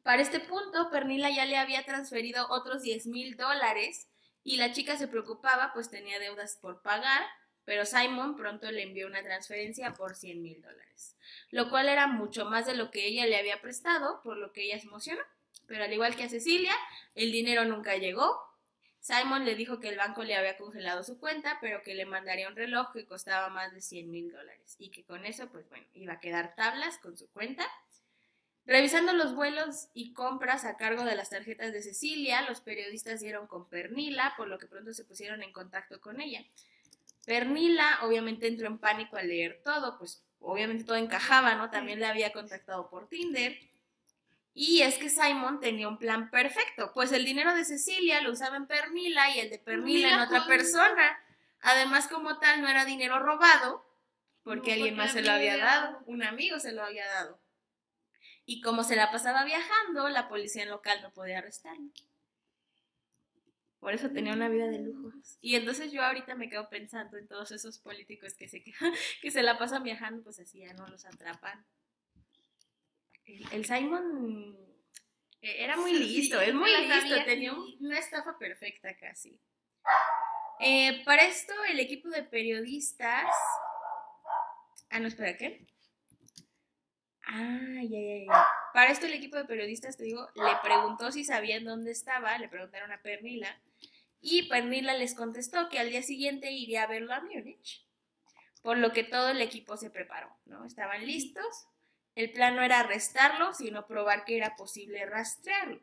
sí. 0.00 0.04
Para 0.04 0.22
este 0.22 0.40
punto, 0.40 0.90
Pernila 0.90 1.30
ya 1.30 1.44
le 1.44 1.56
había 1.56 1.84
transferido 1.84 2.46
otros 2.50 2.82
10 2.82 3.06
mil 3.06 3.36
dólares 3.36 4.08
y 4.42 4.56
la 4.56 4.72
chica 4.72 4.96
se 4.96 5.08
preocupaba, 5.08 5.72
pues 5.74 5.90
tenía 5.90 6.18
deudas 6.18 6.56
por 6.56 6.82
pagar, 6.82 7.22
pero 7.64 7.84
Simon 7.84 8.36
pronto 8.36 8.70
le 8.70 8.82
envió 8.82 9.06
una 9.06 9.22
transferencia 9.22 9.92
por 9.92 10.16
100 10.16 10.42
mil 10.42 10.60
dólares, 10.60 11.16
lo 11.50 11.70
cual 11.70 11.88
era 11.88 12.06
mucho 12.06 12.44
más 12.46 12.66
de 12.66 12.74
lo 12.74 12.90
que 12.90 13.06
ella 13.06 13.26
le 13.26 13.38
había 13.38 13.60
prestado, 13.60 14.20
por 14.22 14.36
lo 14.36 14.52
que 14.52 14.64
ella 14.64 14.78
se 14.78 14.86
emocionó. 14.86 15.22
Pero 15.66 15.84
al 15.84 15.92
igual 15.92 16.16
que 16.16 16.24
a 16.24 16.28
Cecilia, 16.28 16.74
el 17.14 17.30
dinero 17.30 17.64
nunca 17.64 17.96
llegó. 17.96 18.40
Simon 18.98 19.44
le 19.44 19.54
dijo 19.54 19.78
que 19.78 19.88
el 19.88 19.96
banco 19.96 20.24
le 20.24 20.34
había 20.34 20.56
congelado 20.56 21.04
su 21.04 21.18
cuenta, 21.18 21.58
pero 21.60 21.82
que 21.82 21.94
le 21.94 22.06
mandaría 22.06 22.48
un 22.48 22.56
reloj 22.56 22.92
que 22.92 23.06
costaba 23.06 23.48
más 23.48 23.72
de 23.72 23.80
100 23.80 24.10
mil 24.10 24.32
dólares 24.32 24.74
y 24.78 24.90
que 24.90 25.04
con 25.04 25.24
eso, 25.24 25.48
pues 25.50 25.68
bueno, 25.68 25.86
iba 25.94 26.14
a 26.14 26.20
quedar 26.20 26.54
tablas 26.56 26.98
con 26.98 27.16
su 27.16 27.30
cuenta. 27.30 27.64
Revisando 28.70 29.12
los 29.14 29.34
vuelos 29.34 29.88
y 29.94 30.12
compras 30.12 30.64
a 30.64 30.76
cargo 30.76 31.02
de 31.02 31.16
las 31.16 31.28
tarjetas 31.28 31.72
de 31.72 31.82
Cecilia, 31.82 32.42
los 32.42 32.60
periodistas 32.60 33.18
dieron 33.18 33.48
con 33.48 33.68
Pernila, 33.68 34.34
por 34.36 34.46
lo 34.46 34.60
que 34.60 34.68
pronto 34.68 34.92
se 34.92 35.04
pusieron 35.04 35.42
en 35.42 35.52
contacto 35.52 36.00
con 36.00 36.20
ella. 36.20 36.44
Pernila 37.26 37.98
obviamente 38.02 38.46
entró 38.46 38.68
en 38.68 38.78
pánico 38.78 39.16
al 39.16 39.26
leer 39.26 39.60
todo, 39.64 39.98
pues 39.98 40.22
obviamente 40.38 40.84
todo 40.84 40.94
encajaba, 40.94 41.56
¿no? 41.56 41.68
También 41.68 41.98
le 41.98 42.06
había 42.06 42.32
contactado 42.32 42.88
por 42.88 43.08
Tinder. 43.08 43.58
Y 44.54 44.82
es 44.82 44.98
que 44.98 45.10
Simon 45.10 45.58
tenía 45.58 45.88
un 45.88 45.98
plan 45.98 46.30
perfecto, 46.30 46.92
pues 46.94 47.10
el 47.10 47.24
dinero 47.24 47.52
de 47.56 47.64
Cecilia 47.64 48.20
lo 48.20 48.30
usaba 48.30 48.56
en 48.56 48.68
Pernila 48.68 49.34
y 49.34 49.40
el 49.40 49.50
de 49.50 49.58
Pernila 49.58 50.14
en 50.14 50.20
otra 50.20 50.46
persona. 50.46 51.18
Además, 51.60 52.06
como 52.06 52.38
tal, 52.38 52.62
no 52.62 52.68
era 52.68 52.84
dinero 52.84 53.18
robado, 53.18 53.84
porque 54.44 54.68
No, 54.68 54.74
alguien 54.74 54.94
porque 54.94 55.06
más 55.08 55.12
se 55.12 55.22
lo 55.22 55.32
había 55.32 55.56
dado. 55.56 56.04
un 56.06 56.22
amigo 56.22 56.60
se 56.60 56.70
lo 56.70 56.84
había 56.84 57.08
dado. 57.08 57.36
Y 58.52 58.60
como 58.62 58.82
se 58.82 58.96
la 58.96 59.12
pasaba 59.12 59.44
viajando, 59.44 60.08
la 60.08 60.28
policía 60.28 60.66
local 60.66 60.98
no 61.02 61.12
podía 61.12 61.38
arrestarlo. 61.38 61.88
Por 63.78 63.94
eso 63.94 64.10
tenía 64.10 64.32
una 64.32 64.48
vida 64.48 64.66
de 64.66 64.80
lujos. 64.80 65.38
Y 65.40 65.54
entonces 65.54 65.92
yo 65.92 66.02
ahorita 66.02 66.34
me 66.34 66.50
quedo 66.50 66.68
pensando 66.68 67.16
en 67.16 67.28
todos 67.28 67.52
esos 67.52 67.78
políticos 67.78 68.34
que 68.34 68.48
se, 68.48 68.64
que 69.22 69.30
se 69.30 69.44
la 69.44 69.56
pasan 69.56 69.84
viajando, 69.84 70.24
pues 70.24 70.40
así 70.40 70.58
ya 70.66 70.74
no 70.74 70.84
los 70.88 71.04
atrapan. 71.04 71.64
El, 73.24 73.46
el 73.52 73.64
Simon 73.64 74.56
eh, 75.42 75.62
era 75.62 75.76
muy 75.76 75.92
listo, 75.92 76.40
sí, 76.40 76.46
es 76.48 76.54
muy 76.54 76.70
listo, 76.88 77.24
tenía 77.24 77.52
un- 77.52 77.76
una 77.86 78.00
estafa 78.00 78.36
perfecta 78.36 78.96
casi. 78.96 79.38
Eh, 80.58 81.04
para 81.04 81.24
esto, 81.24 81.54
el 81.68 81.78
equipo 81.78 82.08
de 82.08 82.24
periodistas. 82.24 83.30
Ah, 84.90 84.98
no, 84.98 85.06
espera, 85.06 85.36
¿qué? 85.36 85.64
Ah, 87.32 87.80
ya, 87.82 88.00
ya, 88.00 88.24
ya. 88.26 88.46
Para 88.74 88.90
esto, 88.90 89.06
el 89.06 89.12
equipo 89.12 89.36
de 89.36 89.44
periodistas, 89.44 89.96
te 89.96 90.02
digo, 90.02 90.28
le 90.34 90.50
preguntó 90.64 91.12
si 91.12 91.24
sabían 91.24 91.64
dónde 91.64 91.92
estaba, 91.92 92.36
le 92.38 92.48
preguntaron 92.48 92.90
a 92.90 93.00
Pernila, 93.02 93.60
y 94.20 94.48
Pernila 94.48 94.94
les 94.94 95.14
contestó 95.14 95.68
que 95.68 95.78
al 95.78 95.90
día 95.90 96.02
siguiente 96.02 96.50
iría 96.50 96.82
a 96.82 96.86
verlo 96.88 97.14
a 97.14 97.20
Múnich. 97.20 97.86
Por 98.62 98.78
lo 98.78 98.92
que 98.92 99.04
todo 99.04 99.30
el 99.30 99.40
equipo 99.40 99.76
se 99.76 99.90
preparó, 99.90 100.36
¿no? 100.44 100.64
Estaban 100.64 101.06
listos. 101.06 101.68
El 102.16 102.32
plan 102.32 102.56
no 102.56 102.62
era 102.62 102.80
arrestarlo, 102.80 103.54
sino 103.54 103.86
probar 103.86 104.24
que 104.24 104.36
era 104.36 104.56
posible 104.56 105.06
rastrearlo. 105.06 105.80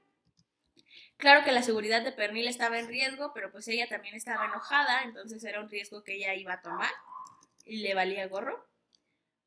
Claro 1.15 1.43
que 1.45 1.53
la 1.53 1.63
seguridad 1.63 2.03
de 2.03 2.11
Pernil 2.11 2.47
estaba 2.47 2.77
en 2.77 2.87
riesgo, 2.87 3.31
pero 3.33 3.51
pues 3.51 3.67
ella 3.69 3.87
también 3.87 4.15
estaba 4.15 4.45
enojada, 4.45 5.01
entonces 5.03 5.43
era 5.45 5.61
un 5.61 5.69
riesgo 5.69 6.03
que 6.03 6.15
ella 6.15 6.35
iba 6.35 6.53
a 6.53 6.61
tomar 6.61 6.91
y 7.65 7.77
le 7.77 7.95
valía 7.95 8.27
gorro. 8.27 8.66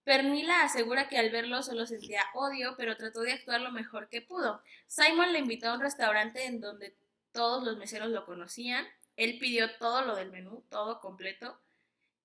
Pernila 0.04 0.62
asegura 0.62 1.08
que 1.08 1.18
al 1.18 1.30
verlo 1.30 1.62
solo 1.62 1.86
sentía 1.86 2.24
odio, 2.34 2.74
pero 2.76 2.96
trató 2.96 3.20
de 3.20 3.32
actuar 3.32 3.60
lo 3.60 3.70
mejor 3.70 4.08
que 4.08 4.22
pudo. 4.22 4.62
Simon 4.86 5.32
le 5.32 5.38
invitó 5.38 5.68
a 5.68 5.74
un 5.74 5.80
restaurante 5.80 6.46
en 6.46 6.60
donde 6.60 6.96
todos 7.32 7.62
los 7.62 7.76
meseros 7.76 8.08
lo 8.08 8.24
conocían. 8.24 8.86
Él 9.16 9.38
pidió 9.38 9.76
todo 9.76 10.02
lo 10.02 10.16
del 10.16 10.30
menú, 10.30 10.64
todo 10.70 11.00
completo. 11.00 11.60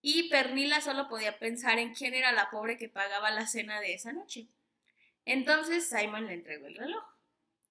Y 0.01 0.29
Pernila 0.29 0.81
solo 0.81 1.09
podía 1.09 1.37
pensar 1.37 1.77
en 1.79 1.93
quién 1.93 2.13
era 2.13 2.31
la 2.31 2.49
pobre 2.49 2.77
que 2.77 2.89
pagaba 2.89 3.31
la 3.31 3.47
cena 3.47 3.81
de 3.81 3.93
esa 3.93 4.13
noche. 4.13 4.47
Entonces 5.25 5.89
Simon 5.89 6.27
le 6.27 6.33
entregó 6.33 6.67
el 6.67 6.75
reloj. 6.75 7.03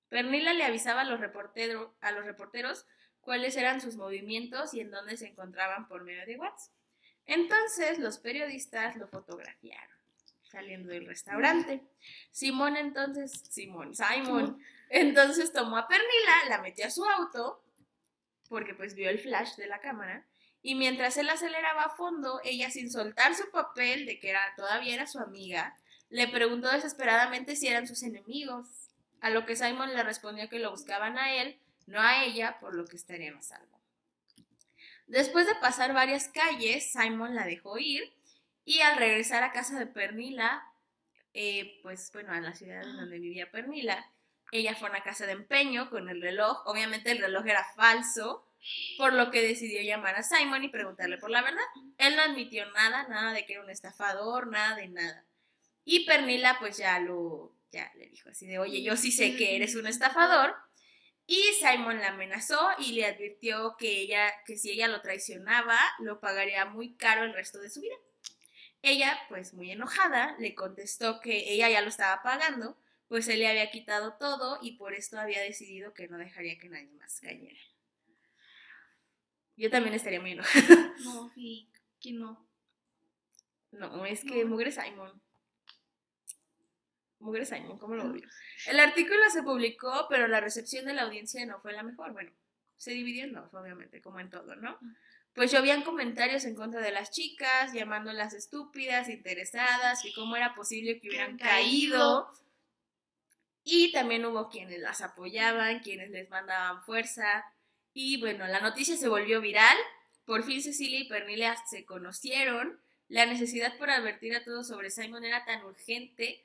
Pernila 0.08 0.52
le 0.52 0.64
avisaba 0.64 1.00
a 1.00 1.04
los, 1.04 1.20
reporteros 1.20 2.86
cuáles 3.20 3.56
eran 3.56 3.80
sus 3.80 3.96
movimientos 3.96 4.74
y 4.74 4.80
en 4.80 4.90
dónde 4.90 5.16
se 5.16 5.28
encontraban 5.28 5.88
por 5.88 6.04
medio 6.04 6.26
de 6.26 6.36
WhatsApp. 6.36 6.74
Entonces 7.26 7.98
los 7.98 8.18
periodistas 8.18 8.96
lo 8.96 9.08
fotografiaron 9.08 9.93
saliendo 10.54 10.90
del 10.90 11.06
restaurante. 11.06 11.82
Simón 12.30 12.76
entonces, 12.76 13.32
Simón, 13.50 13.94
Simon, 13.94 14.58
entonces 14.88 15.52
tomó 15.52 15.76
a 15.76 15.88
Pernila, 15.88 16.48
la 16.48 16.62
metió 16.62 16.86
a 16.86 16.90
su 16.90 17.04
auto, 17.04 17.62
porque 18.48 18.74
pues 18.74 18.94
vio 18.94 19.10
el 19.10 19.18
flash 19.18 19.56
de 19.56 19.66
la 19.66 19.80
cámara, 19.80 20.24
y 20.62 20.74
mientras 20.74 21.16
él 21.18 21.28
aceleraba 21.28 21.82
a 21.82 21.96
fondo, 21.96 22.40
ella 22.44 22.70
sin 22.70 22.90
soltar 22.90 23.34
su 23.34 23.50
papel 23.50 24.06
de 24.06 24.18
que 24.18 24.30
era, 24.30 24.54
todavía 24.56 24.94
era 24.94 25.06
su 25.06 25.18
amiga, 25.18 25.76
le 26.08 26.28
preguntó 26.28 26.70
desesperadamente 26.70 27.56
si 27.56 27.68
eran 27.68 27.86
sus 27.86 28.02
enemigos, 28.02 28.66
a 29.20 29.30
lo 29.30 29.44
que 29.44 29.56
Simon 29.56 29.94
le 29.94 30.02
respondió 30.02 30.48
que 30.48 30.58
lo 30.58 30.70
buscaban 30.70 31.18
a 31.18 31.34
él 31.34 31.58
no 31.86 32.00
a 32.00 32.24
ella, 32.24 32.56
por 32.60 32.74
lo 32.74 32.86
que 32.86 32.96
estarían 32.96 33.36
a 33.36 33.42
salvo. 33.42 33.78
Después 35.06 35.46
de 35.46 35.54
pasar 35.56 35.92
varias 35.92 36.28
calles, 36.28 36.92
Simon 36.92 37.34
la 37.34 37.44
dejó 37.44 37.78
ir 37.78 38.12
y 38.64 38.80
al 38.80 38.96
regresar 38.96 39.42
a 39.42 39.52
casa 39.52 39.78
de 39.78 39.86
Pernila, 39.86 40.62
eh, 41.34 41.80
pues 41.82 42.10
bueno, 42.12 42.32
a 42.32 42.40
la 42.40 42.54
ciudad 42.54 42.84
donde 42.84 43.18
vivía 43.18 43.50
Pernila, 43.50 44.10
ella 44.52 44.74
fue 44.74 44.88
a 44.88 44.92
una 44.92 45.02
casa 45.02 45.26
de 45.26 45.32
empeño 45.32 45.90
con 45.90 46.08
el 46.08 46.22
reloj. 46.22 46.62
Obviamente 46.66 47.10
el 47.10 47.18
reloj 47.18 47.46
era 47.46 47.66
falso, 47.74 48.48
por 48.96 49.12
lo 49.12 49.30
que 49.30 49.42
decidió 49.42 49.82
llamar 49.82 50.14
a 50.14 50.22
Simon 50.22 50.64
y 50.64 50.68
preguntarle 50.68 51.18
por 51.18 51.30
la 51.30 51.42
verdad. 51.42 51.64
Él 51.98 52.16
no 52.16 52.22
admitió 52.22 52.64
nada, 52.72 53.06
nada 53.08 53.32
de 53.32 53.44
que 53.46 53.54
era 53.54 53.62
un 53.62 53.70
estafador, 53.70 54.46
nada 54.46 54.76
de 54.76 54.88
nada. 54.88 55.24
Y 55.84 56.06
Pernila 56.06 56.56
pues 56.60 56.78
ya 56.78 56.98
lo, 57.00 57.52
ya 57.70 57.92
le 57.96 58.08
dijo 58.08 58.30
así 58.30 58.46
de, 58.46 58.58
oye, 58.58 58.82
yo 58.82 58.96
sí 58.96 59.12
sé 59.12 59.36
que 59.36 59.56
eres 59.56 59.74
un 59.74 59.86
estafador. 59.86 60.54
Y 61.26 61.42
Simon 61.58 61.98
la 61.98 62.08
amenazó 62.08 62.70
y 62.78 62.92
le 62.92 63.06
advirtió 63.06 63.76
que 63.78 64.00
ella, 64.00 64.32
que 64.46 64.56
si 64.56 64.70
ella 64.70 64.88
lo 64.88 65.00
traicionaba, 65.00 65.78
lo 65.98 66.20
pagaría 66.20 66.66
muy 66.66 66.96
caro 66.96 67.24
el 67.24 67.34
resto 67.34 67.58
de 67.58 67.70
su 67.70 67.80
vida. 67.80 67.96
Ella, 68.86 69.18
pues 69.30 69.54
muy 69.54 69.70
enojada, 69.70 70.36
le 70.38 70.54
contestó 70.54 71.18
que 71.20 71.50
ella 71.52 71.70
ya 71.70 71.80
lo 71.80 71.88
estaba 71.88 72.22
pagando, 72.22 72.76
pues 73.08 73.26
él 73.28 73.38
le 73.38 73.48
había 73.48 73.70
quitado 73.70 74.14
todo 74.18 74.58
y 74.60 74.72
por 74.76 74.92
esto 74.92 75.18
había 75.18 75.40
decidido 75.40 75.94
que 75.94 76.06
no 76.06 76.18
dejaría 76.18 76.58
que 76.58 76.68
nadie 76.68 76.90
más 76.98 77.18
cayera. 77.20 77.58
Yo 79.56 79.70
también 79.70 79.94
estaría 79.94 80.20
muy 80.20 80.32
enojada. 80.32 80.92
No, 81.04 81.30
sí, 81.34 81.70
que 82.00 82.12
no. 82.12 82.46
No, 83.72 84.04
es 84.04 84.22
que 84.22 84.44
No. 84.44 84.50
mugre 84.50 84.70
Simon. 84.70 85.10
Mugre 87.20 87.46
Simon, 87.46 87.78
¿cómo 87.78 87.94
lo 87.94 88.04
odio? 88.10 88.28
El 88.66 88.80
artículo 88.80 89.22
se 89.30 89.42
publicó, 89.42 90.06
pero 90.10 90.28
la 90.28 90.40
recepción 90.40 90.84
de 90.84 90.92
la 90.92 91.02
audiencia 91.02 91.44
no 91.46 91.58
fue 91.58 91.72
la 91.72 91.82
mejor. 91.82 92.12
Bueno, 92.12 92.30
se 92.76 92.90
dividió 92.90 93.24
en 93.24 93.32
dos, 93.32 93.52
obviamente, 93.54 94.02
como 94.02 94.20
en 94.20 94.28
todo, 94.28 94.54
¿no? 94.56 94.78
Pues 95.34 95.50
llovían 95.50 95.82
comentarios 95.82 96.44
en 96.44 96.54
contra 96.54 96.80
de 96.80 96.92
las 96.92 97.10
chicas, 97.10 97.72
llamándolas 97.72 98.34
estúpidas, 98.34 99.08
interesadas, 99.08 100.00
que 100.02 100.12
cómo 100.14 100.36
era 100.36 100.54
posible 100.54 101.00
que 101.00 101.08
hubieran 101.08 101.36
caído. 101.36 102.28
Y 103.64 103.90
también 103.90 104.24
hubo 104.26 104.48
quienes 104.48 104.78
las 104.78 105.00
apoyaban, 105.00 105.80
quienes 105.80 106.10
les 106.10 106.30
mandaban 106.30 106.84
fuerza. 106.84 107.44
Y 107.92 108.20
bueno, 108.20 108.46
la 108.46 108.60
noticia 108.60 108.96
se 108.96 109.08
volvió 109.08 109.40
viral. 109.40 109.76
Por 110.24 110.44
fin 110.44 110.62
Cecilia 110.62 111.00
y 111.00 111.08
Pernilla 111.08 111.56
se 111.66 111.84
conocieron. 111.84 112.78
La 113.08 113.26
necesidad 113.26 113.76
por 113.76 113.90
advertir 113.90 114.36
a 114.36 114.44
todos 114.44 114.68
sobre 114.68 114.90
Simon 114.90 115.24
era 115.24 115.44
tan 115.44 115.64
urgente, 115.64 116.44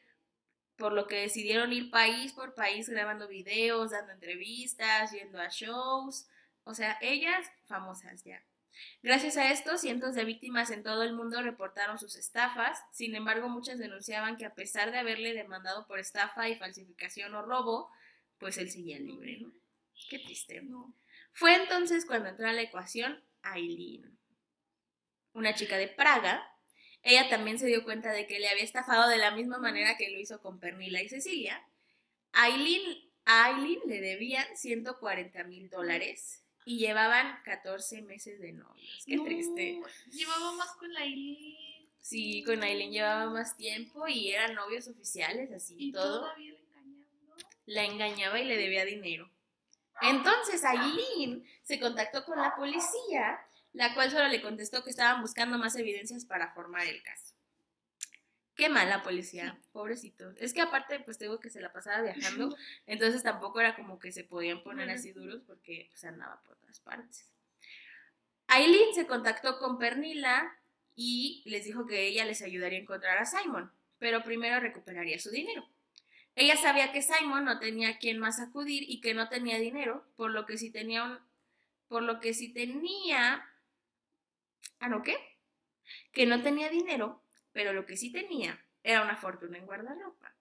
por 0.78 0.94
lo 0.94 1.08
que 1.08 1.18
decidieron 1.18 1.74
ir 1.74 1.92
país 1.92 2.34
por 2.34 2.56
país 2.56 2.90
grabando 2.90 3.28
videos, 3.28 3.92
dando 3.92 4.14
entrevistas, 4.14 5.12
yendo 5.12 5.40
a 5.40 5.50
shows. 5.50 6.28
O 6.64 6.74
sea, 6.74 6.98
ellas 7.02 7.48
famosas 7.66 8.24
ya. 8.24 8.44
Gracias 9.02 9.38
a 9.38 9.52
esto, 9.52 9.78
cientos 9.78 10.16
de 10.16 10.26
víctimas 10.26 10.72
en 10.72 10.84
todo 10.84 11.04
el 11.04 11.14
mundo 11.14 11.42
reportaron 11.42 11.98
sus 11.98 12.16
estafas. 12.16 12.80
Sin 12.92 13.16
embargo, 13.16 13.50
muchas 13.50 13.80
denunciaban 13.80 14.38
que 14.38 14.46
a 14.46 14.54
pesar 14.54 14.92
de 14.92 15.00
haberle 15.00 15.34
demandado 15.34 15.88
por 15.88 16.00
estafa 16.00 16.50
y 16.50 16.56
falsificación 16.56 17.34
o 17.36 17.42
robo, 17.42 17.90
pues 18.38 18.58
él 18.58 18.70
seguía 18.70 19.00
libre, 19.00 19.40
¿no? 19.42 19.52
Qué 20.10 20.20
triste. 20.20 20.62
No. 20.62 20.94
Fue 21.32 21.56
entonces 21.56 22.06
cuando 22.06 22.30
entró 22.30 22.48
a 22.48 22.54
la 22.54 22.62
ecuación 22.62 23.24
Aileen, 23.42 24.18
una 25.34 25.56
chica 25.56 25.78
de 25.78 25.88
Praga. 25.88 26.46
Ella 27.02 27.30
también 27.30 27.58
se 27.60 27.68
dio 27.68 27.84
cuenta 27.84 28.12
de 28.12 28.28
que 28.28 28.40
le 28.40 28.50
había 28.50 28.64
estafado 28.64 29.08
de 29.10 29.18
la 29.18 29.32
misma 29.32 29.58
manera 29.58 29.96
que 29.98 30.10
lo 30.10 30.20
hizo 30.20 30.42
con 30.42 30.60
Pernila 30.60 31.02
y 31.02 31.10
Cecilia. 31.10 31.66
Aileen, 32.34 33.10
a 33.26 33.46
Aileen 33.46 33.80
le 33.88 34.02
debían 34.02 34.46
140 34.58 35.44
mil 35.46 35.70
dólares 35.70 36.44
y 36.70 36.78
llevaban 36.78 37.42
14 37.46 38.04
meses 38.04 38.40
de 38.40 38.52
novios. 38.54 39.04
Qué 39.08 39.16
No, 39.16 39.24
triste. 39.24 39.82
Llevaba 40.12 40.52
más 40.52 40.72
con 40.74 40.94
la 40.94 41.00
Aileen. 41.02 41.90
Sí, 42.00 42.44
con 42.44 42.62
Aileen 42.62 42.92
llevaba 42.92 43.28
más 43.32 43.58
tiempo 43.58 44.08
y 44.08 44.32
eran 44.32 44.54
novios 44.54 44.88
oficiales, 44.88 45.52
así 45.52 45.76
Y 45.80 45.92
todo. 45.92 46.20
todavía 46.22 46.52
le 46.54 46.60
engañando. 46.60 47.36
la 47.66 47.84
engañaba 47.86 48.40
y 48.40 48.46
le 48.46 48.56
debía 48.56 48.86
dinero. 48.86 49.32
Entonces 50.04 50.64
Aileen 50.64 51.44
se 51.64 51.80
contactó 51.80 52.24
con 52.24 52.38
la 52.38 52.56
policía, 52.56 53.40
la 53.74 53.96
cual 53.96 54.12
solo 54.12 54.28
le 54.28 54.40
contestó 54.42 54.84
que 54.84 54.92
estaban 54.92 55.22
buscando 55.22 55.58
más 55.58 55.76
evidencias 55.76 56.24
para 56.24 56.54
formar 56.54 56.86
el 56.86 57.02
caso. 57.02 57.29
Qué 58.60 58.68
mala 58.68 59.04
policía, 59.04 59.58
pobrecito. 59.72 60.32
Es 60.38 60.54
que 60.54 60.60
aparte, 60.60 61.00
pues 61.00 61.18
tengo 61.18 61.40
que 61.40 61.50
se 61.50 61.62
la 61.62 61.72
pasaba 61.72 62.02
viajando, 62.02 62.54
entonces 62.88 63.24
tampoco 63.24 63.62
era 63.62 63.74
como 63.74 64.00
que 64.00 64.12
se 64.12 64.26
podían 64.26 64.62
poner 64.64 64.90
así 64.90 65.14
sí. 65.14 65.14
duros 65.14 65.42
porque 65.48 65.88
pues 65.90 66.04
andaba 66.04 66.42
por 66.44 66.58
otras 66.58 66.82
partes. 66.82 67.26
Aileen 68.48 68.94
se 68.94 69.08
contactó 69.08 69.60
con 69.60 69.80
Pernila 69.80 70.60
y 70.94 71.42
les 71.46 71.64
dijo 71.64 71.86
que 71.86 72.06
ella 72.06 72.26
les 72.26 72.42
ayudaría 72.42 72.80
a 72.80 72.82
encontrar 72.82 73.18
a 73.18 73.26
Simon, 73.26 73.72
pero 73.98 74.26
primero 74.26 74.60
recuperaría 74.60 75.20
su 75.20 75.30
dinero. 75.30 75.66
Ella 76.36 76.58
sabía 76.58 76.92
que 76.92 77.02
Simon 77.02 77.46
no 77.46 77.60
tenía 77.60 77.92
a 77.92 77.98
quien 77.98 78.20
más 78.20 78.42
acudir 78.42 78.84
y 78.90 79.00
que 79.00 79.14
no 79.14 79.30
tenía 79.30 79.58
dinero, 79.58 80.06
por 80.18 80.32
lo 80.32 80.46
que 80.46 80.58
si 80.58 80.70
tenía 80.70 81.06
un 81.06 81.18
por 81.88 82.04
lo 82.04 82.20
que 82.20 82.34
si 82.34 82.52
tenía 82.52 83.50
ah 84.82 84.90
no 84.90 85.02
qué? 85.02 85.16
Que 86.12 86.26
no 86.26 86.42
tenía 86.42 86.68
dinero, 86.68 87.24
pero 87.60 87.74
lo 87.74 87.86
que 87.86 87.98
sí 87.98 88.10
tenía 88.10 88.58
era 88.84 89.02
una 89.02 89.18
fortuna 89.18 89.58
en 89.58 89.66
guardarropa. 89.66 90.34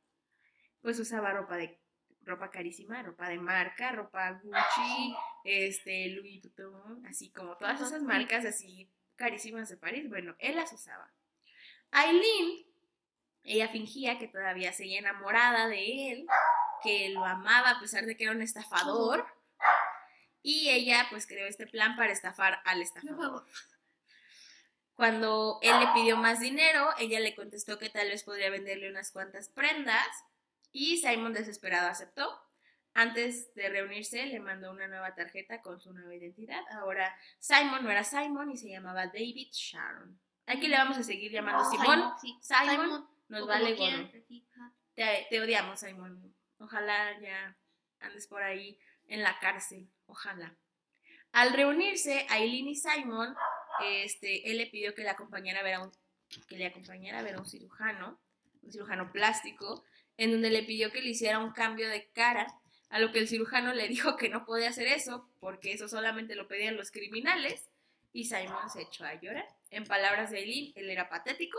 Pues 0.82 1.00
usaba 1.00 1.32
ropa 1.32 1.56
de 1.56 1.76
ropa 2.22 2.48
carísima, 2.52 3.02
ropa 3.02 3.28
de 3.28 3.38
marca, 3.38 3.90
ropa 3.90 4.40
Gucci, 4.40 5.16
este 5.42 6.10
Louis 6.10 6.40
Vuitton, 6.40 7.04
así 7.06 7.30
como 7.30 7.56
todas 7.56 7.80
esas 7.80 8.04
marcas 8.04 8.44
así 8.44 8.88
carísimas 9.16 9.68
de 9.68 9.78
París. 9.78 10.08
Bueno, 10.08 10.36
él 10.38 10.54
las 10.54 10.72
usaba. 10.72 11.12
Aileen 11.90 12.64
ella 13.42 13.66
fingía 13.66 14.20
que 14.20 14.28
todavía 14.28 14.72
seguía 14.72 15.00
enamorada 15.00 15.66
de 15.66 16.12
él, 16.12 16.26
que 16.84 17.08
lo 17.08 17.24
amaba 17.24 17.70
a 17.70 17.80
pesar 17.80 18.06
de 18.06 18.16
que 18.16 18.22
era 18.22 18.32
un 18.32 18.42
estafador. 18.42 19.26
Y 20.40 20.68
ella 20.68 21.08
pues 21.10 21.26
creó 21.26 21.48
este 21.48 21.66
plan 21.66 21.96
para 21.96 22.12
estafar 22.12 22.60
al 22.64 22.80
estafador. 22.80 23.44
Cuando 24.98 25.60
él 25.62 25.78
le 25.78 25.86
pidió 25.94 26.16
más 26.16 26.40
dinero, 26.40 26.88
ella 26.98 27.20
le 27.20 27.36
contestó 27.36 27.78
que 27.78 27.88
tal 27.88 28.08
vez 28.08 28.24
podría 28.24 28.50
venderle 28.50 28.90
unas 28.90 29.12
cuantas 29.12 29.48
prendas 29.48 30.08
y 30.72 30.96
Simon 30.96 31.32
desesperado 31.32 31.88
aceptó. 31.88 32.42
Antes 32.94 33.54
de 33.54 33.68
reunirse, 33.68 34.26
le 34.26 34.40
mandó 34.40 34.72
una 34.72 34.88
nueva 34.88 35.14
tarjeta 35.14 35.62
con 35.62 35.80
su 35.80 35.92
nueva 35.92 36.12
identidad. 36.16 36.64
Ahora 36.72 37.16
Simon 37.38 37.84
no 37.84 37.92
era 37.92 38.02
Simon 38.02 38.50
y 38.50 38.56
se 38.56 38.70
llamaba 38.70 39.06
David 39.06 39.46
Sharon. 39.52 40.18
Aquí 40.46 40.66
le 40.66 40.76
vamos 40.76 40.98
a 40.98 41.04
seguir 41.04 41.30
llamando 41.30 41.64
Simón. 41.70 42.14
sí. 42.20 42.36
Simon, 42.42 43.08
nos 43.28 43.46
vale. 43.46 43.76
Te, 44.96 45.26
te 45.30 45.40
odiamos, 45.40 45.78
Simon. 45.78 46.34
Ojalá 46.58 47.16
ya 47.20 47.56
andes 48.00 48.26
por 48.26 48.42
ahí 48.42 48.76
en 49.06 49.22
la 49.22 49.38
cárcel. 49.38 49.88
Ojalá. 50.06 50.56
Al 51.30 51.52
reunirse, 51.52 52.26
Aileen 52.30 52.66
y 52.66 52.74
Simon, 52.74 53.36
este, 53.82 54.50
él 54.50 54.58
le 54.58 54.66
pidió 54.66 54.94
que 54.94 55.02
le 55.02 55.10
acompañara 55.10 55.60
a 55.60 55.62
ver 55.62 55.74
a 55.74 55.82
un, 55.82 55.92
que 56.48 56.58
le 56.58 56.66
acompañara 56.66 57.20
a 57.20 57.22
ver 57.22 57.36
a 57.36 57.40
un 57.40 57.46
cirujano, 57.46 58.18
un 58.62 58.72
cirujano 58.72 59.12
plástico, 59.12 59.84
en 60.16 60.32
donde 60.32 60.50
le 60.50 60.62
pidió 60.62 60.90
que 60.90 61.00
le 61.00 61.10
hiciera 61.10 61.38
un 61.38 61.52
cambio 61.52 61.88
de 61.88 62.08
cara, 62.08 62.46
a 62.90 62.98
lo 62.98 63.12
que 63.12 63.18
el 63.18 63.28
cirujano 63.28 63.74
le 63.74 63.88
dijo 63.88 64.16
que 64.16 64.28
no 64.28 64.44
podía 64.44 64.70
hacer 64.70 64.88
eso, 64.88 65.28
porque 65.40 65.72
eso 65.72 65.88
solamente 65.88 66.34
lo 66.34 66.48
pedían 66.48 66.76
los 66.76 66.90
criminales, 66.90 67.68
y 68.12 68.24
Simon 68.24 68.70
se 68.72 68.82
echó 68.82 69.04
a 69.04 69.20
llorar. 69.20 69.46
En 69.70 69.84
palabras 69.84 70.30
de 70.30 70.38
Aileen, 70.38 70.72
él 70.74 70.90
era 70.90 71.08
patético, 71.08 71.58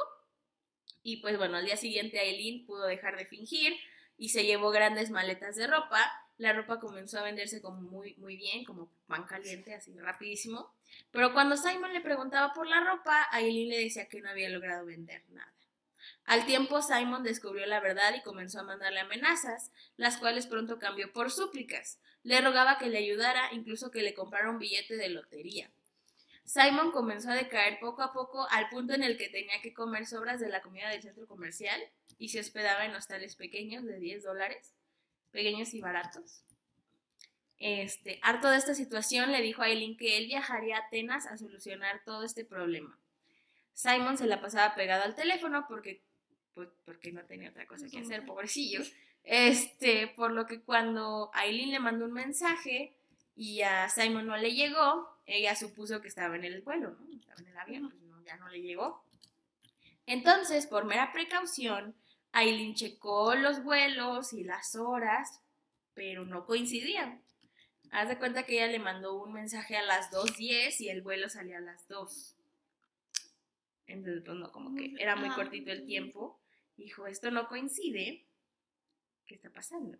y 1.03 1.17
pues 1.17 1.37
bueno, 1.37 1.57
al 1.57 1.65
día 1.65 1.77
siguiente 1.77 2.19
Aileen 2.19 2.65
pudo 2.65 2.85
dejar 2.85 3.17
de 3.17 3.25
fingir 3.25 3.73
y 4.17 4.29
se 4.29 4.45
llevó 4.45 4.69
grandes 4.71 5.09
maletas 5.09 5.55
de 5.55 5.67
ropa. 5.67 6.11
La 6.39 6.53
ropa 6.53 6.79
comenzó 6.79 7.19
a 7.19 7.23
venderse 7.23 7.61
como 7.61 7.81
muy, 7.81 8.15
muy 8.15 8.37
bien, 8.37 8.63
como 8.63 8.89
pan 9.07 9.25
caliente, 9.25 9.75
así 9.75 9.93
rapidísimo. 9.99 10.73
Pero 11.11 11.33
cuando 11.33 11.57
Simon 11.57 11.93
le 11.93 11.99
preguntaba 11.99 12.53
por 12.53 12.65
la 12.65 12.79
ropa, 12.79 13.27
Aileen 13.31 13.67
le 13.67 13.83
decía 13.83 14.07
que 14.07 14.21
no 14.21 14.29
había 14.29 14.49
logrado 14.49 14.85
vender 14.85 15.21
nada. 15.29 15.53
Al 16.23 16.45
tiempo, 16.45 16.81
Simon 16.81 17.23
descubrió 17.23 17.65
la 17.65 17.81
verdad 17.81 18.15
y 18.15 18.21
comenzó 18.21 18.61
a 18.61 18.63
mandarle 18.63 19.01
amenazas, 19.01 19.71
las 19.97 20.15
cuales 20.15 20.47
pronto 20.47 20.79
cambió 20.79 21.11
por 21.11 21.29
súplicas. 21.29 21.99
Le 22.23 22.39
rogaba 22.39 22.77
que 22.77 22.87
le 22.87 22.99
ayudara, 22.99 23.49
incluso 23.51 23.91
que 23.91 24.01
le 24.01 24.13
comprara 24.13 24.49
un 24.49 24.59
billete 24.59 24.95
de 24.95 25.09
lotería. 25.09 25.69
Simon 26.45 26.91
comenzó 26.91 27.31
a 27.31 27.35
decaer 27.35 27.79
poco 27.81 28.01
a 28.01 28.13
poco 28.13 28.47
al 28.49 28.69
punto 28.69 28.93
en 28.93 29.03
el 29.03 29.17
que 29.17 29.27
tenía 29.27 29.61
que 29.61 29.73
comer 29.73 30.07
sobras 30.07 30.39
de 30.39 30.47
la 30.47 30.61
comida 30.61 30.89
del 30.89 31.01
centro 31.01 31.27
comercial 31.27 31.81
y 32.17 32.29
se 32.29 32.39
hospedaba 32.39 32.85
en 32.85 32.95
hostales 32.95 33.35
pequeños 33.35 33.83
de 33.83 33.99
10 33.99 34.23
dólares, 34.23 34.73
pequeños 35.31 35.73
y 35.73 35.81
baratos. 35.81 36.43
Este, 37.57 38.19
harto 38.23 38.49
de 38.49 38.57
esta 38.57 38.73
situación, 38.73 39.31
le 39.31 39.41
dijo 39.41 39.61
a 39.61 39.67
Eileen 39.67 39.97
que 39.97 40.17
él 40.17 40.27
viajaría 40.27 40.77
a 40.77 40.87
Atenas 40.87 41.25
a 41.27 41.37
solucionar 41.37 42.01
todo 42.05 42.23
este 42.23 42.45
problema. 42.45 42.97
Simon 43.73 44.17
se 44.17 44.27
la 44.27 44.41
pasaba 44.41 44.75
pegado 44.75 45.03
al 45.03 45.15
teléfono 45.15 45.65
porque, 45.67 46.01
pues, 46.53 46.69
porque 46.85 47.11
no 47.11 47.23
tenía 47.25 47.49
otra 47.49 47.65
cosa 47.67 47.87
que 47.89 47.99
hacer, 47.99 48.25
pobrecillo. 48.25 48.81
Este, 49.23 50.07
por 50.07 50.31
lo 50.31 50.45
que 50.45 50.61
cuando 50.61 51.31
Aileen 51.33 51.71
le 51.71 51.79
mandó 51.79 52.05
un 52.05 52.13
mensaje 52.13 52.93
y 53.35 53.61
a 53.61 53.89
Simon 53.89 54.27
no 54.27 54.37
le 54.37 54.53
llegó, 54.53 55.09
ella 55.25 55.55
supuso 55.55 56.01
que 56.01 56.07
estaba 56.07 56.35
en 56.35 56.45
el 56.45 56.61
vuelo, 56.61 56.91
¿no? 56.91 57.17
Estaba 57.17 57.39
en 57.41 57.47
el 57.47 57.57
avión, 57.57 57.89
pues 57.89 58.01
no, 58.03 58.21
ya 58.23 58.37
no 58.37 58.49
le 58.49 58.61
llegó. 58.61 59.03
Entonces, 60.05 60.65
por 60.65 60.85
mera 60.85 61.11
precaución, 61.13 61.95
Aileen 62.31 62.75
checó 62.75 63.35
los 63.35 63.63
vuelos 63.63 64.33
y 64.33 64.43
las 64.43 64.75
horas, 64.75 65.41
pero 65.93 66.25
no 66.25 66.45
coincidían. 66.45 67.23
Haz 67.91 68.09
de 68.09 68.19
cuenta 68.19 68.43
que 68.43 68.55
ella 68.55 68.67
le 68.67 68.79
mandó 68.79 69.15
un 69.21 69.33
mensaje 69.33 69.75
a 69.75 69.83
las 69.83 70.11
2.10 70.11 70.79
y 70.81 70.89
el 70.89 71.01
vuelo 71.01 71.27
salía 71.29 71.57
a 71.57 71.61
las 71.61 71.87
2. 71.87 72.35
Entonces, 73.87 74.23
pues 74.23 74.37
no, 74.37 74.51
como 74.51 74.75
que 74.75 74.93
era 74.99 75.15
muy 75.15 75.29
cortito 75.29 75.71
el 75.71 75.85
tiempo. 75.85 76.39
Dijo, 76.77 77.07
esto 77.07 77.31
no 77.31 77.47
coincide. 77.47 78.25
¿Qué 79.25 79.35
está 79.35 79.49
pasando? 79.49 79.97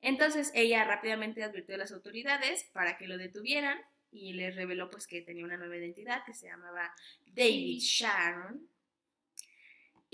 Entonces 0.00 0.50
ella 0.54 0.84
rápidamente 0.84 1.42
advirtió 1.42 1.76
a 1.76 1.78
las 1.78 1.92
autoridades 1.92 2.64
para 2.72 2.98
que 2.98 3.06
lo 3.06 3.16
detuvieran 3.16 3.78
y 4.10 4.34
les 4.34 4.54
reveló 4.54 4.90
pues 4.90 5.06
que 5.06 5.22
tenía 5.22 5.44
una 5.44 5.56
nueva 5.56 5.76
identidad 5.76 6.24
que 6.24 6.34
se 6.34 6.46
llamaba 6.46 6.94
David 7.26 7.78
Sharon. 7.80 8.68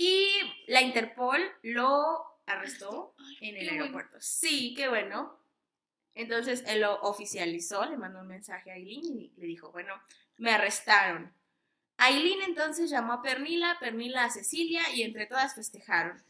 Y 0.02 0.30
la 0.66 0.80
Interpol 0.80 1.38
lo 1.60 2.24
arrestó 2.46 3.14
en 3.42 3.54
el 3.58 3.68
aeropuerto. 3.68 4.16
Sí, 4.18 4.72
qué 4.74 4.88
bueno. 4.88 5.38
Entonces 6.14 6.64
él 6.66 6.80
lo 6.80 7.02
oficializó, 7.02 7.84
le 7.84 7.98
mandó 7.98 8.20
un 8.20 8.26
mensaje 8.26 8.70
a 8.70 8.76
Aileen 8.76 9.04
y 9.04 9.32
le 9.36 9.46
dijo, 9.46 9.70
bueno, 9.72 9.92
me 10.38 10.52
arrestaron. 10.52 11.30
Aileen 11.98 12.40
entonces 12.40 12.88
llamó 12.88 13.12
a 13.12 13.20
Pernila, 13.20 13.76
Pernila 13.78 14.24
a 14.24 14.30
Cecilia 14.30 14.80
y 14.94 15.02
entre 15.02 15.26
todas 15.26 15.54
festejaron. 15.54 16.24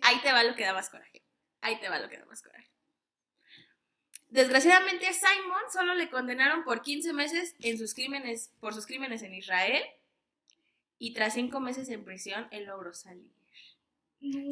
Ahí 0.00 0.22
te 0.22 0.32
va 0.32 0.42
lo 0.42 0.54
que 0.54 0.64
da 0.64 0.72
más 0.72 0.88
coraje. 0.88 1.22
Ahí 1.60 1.78
te 1.78 1.90
va 1.90 1.98
lo 1.98 2.08
que 2.08 2.16
da 2.16 2.24
más 2.24 2.40
coraje. 2.40 2.70
Desgraciadamente 4.30 5.06
a 5.08 5.12
Simon 5.12 5.64
solo 5.70 5.94
le 5.94 6.08
condenaron 6.08 6.64
por 6.64 6.80
15 6.80 7.12
meses 7.12 7.54
en 7.60 7.76
sus 7.76 7.92
crímenes, 7.92 8.50
por 8.60 8.72
sus 8.72 8.86
crímenes 8.86 9.22
en 9.22 9.34
Israel 9.34 9.84
y 11.02 11.14
tras 11.14 11.34
5 11.34 11.58
meses 11.58 11.88
en 11.88 12.04
prisión 12.04 12.46
él 12.52 12.66
logró 12.66 12.94
salir. 12.94 13.28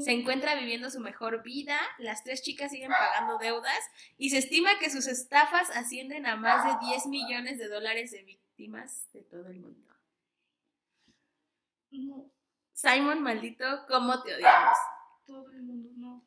Se 0.01 0.11
encuentra 0.11 0.57
viviendo 0.57 0.91
su 0.91 0.99
mejor 0.99 1.45
vida, 1.45 1.79
las 1.99 2.25
tres 2.25 2.43
chicas 2.43 2.73
siguen 2.73 2.91
pagando 2.91 3.39
deudas 3.39 3.79
y 4.19 4.31
se 4.31 4.39
estima 4.39 4.77
que 4.81 4.91
sus 4.91 5.07
estafas 5.07 5.71
ascienden 5.71 6.27
a 6.27 6.35
más 6.35 6.65
de 6.65 6.89
10 6.89 7.07
millones 7.07 7.59
de 7.59 7.69
dólares 7.69 8.11
de 8.11 8.25
víctimas 8.25 9.07
de 9.13 9.23
todo 9.23 9.47
el 9.47 9.61
mundo. 9.61 9.95
No, 11.93 12.29
Simon, 12.73 13.23
maldito, 13.23 13.87
¿cómo 13.87 14.21
te 14.25 14.35
odiamos? 14.35 14.77
todo 15.25 15.53
el 15.53 15.63
mundo, 15.63 15.91
no. 15.95 16.25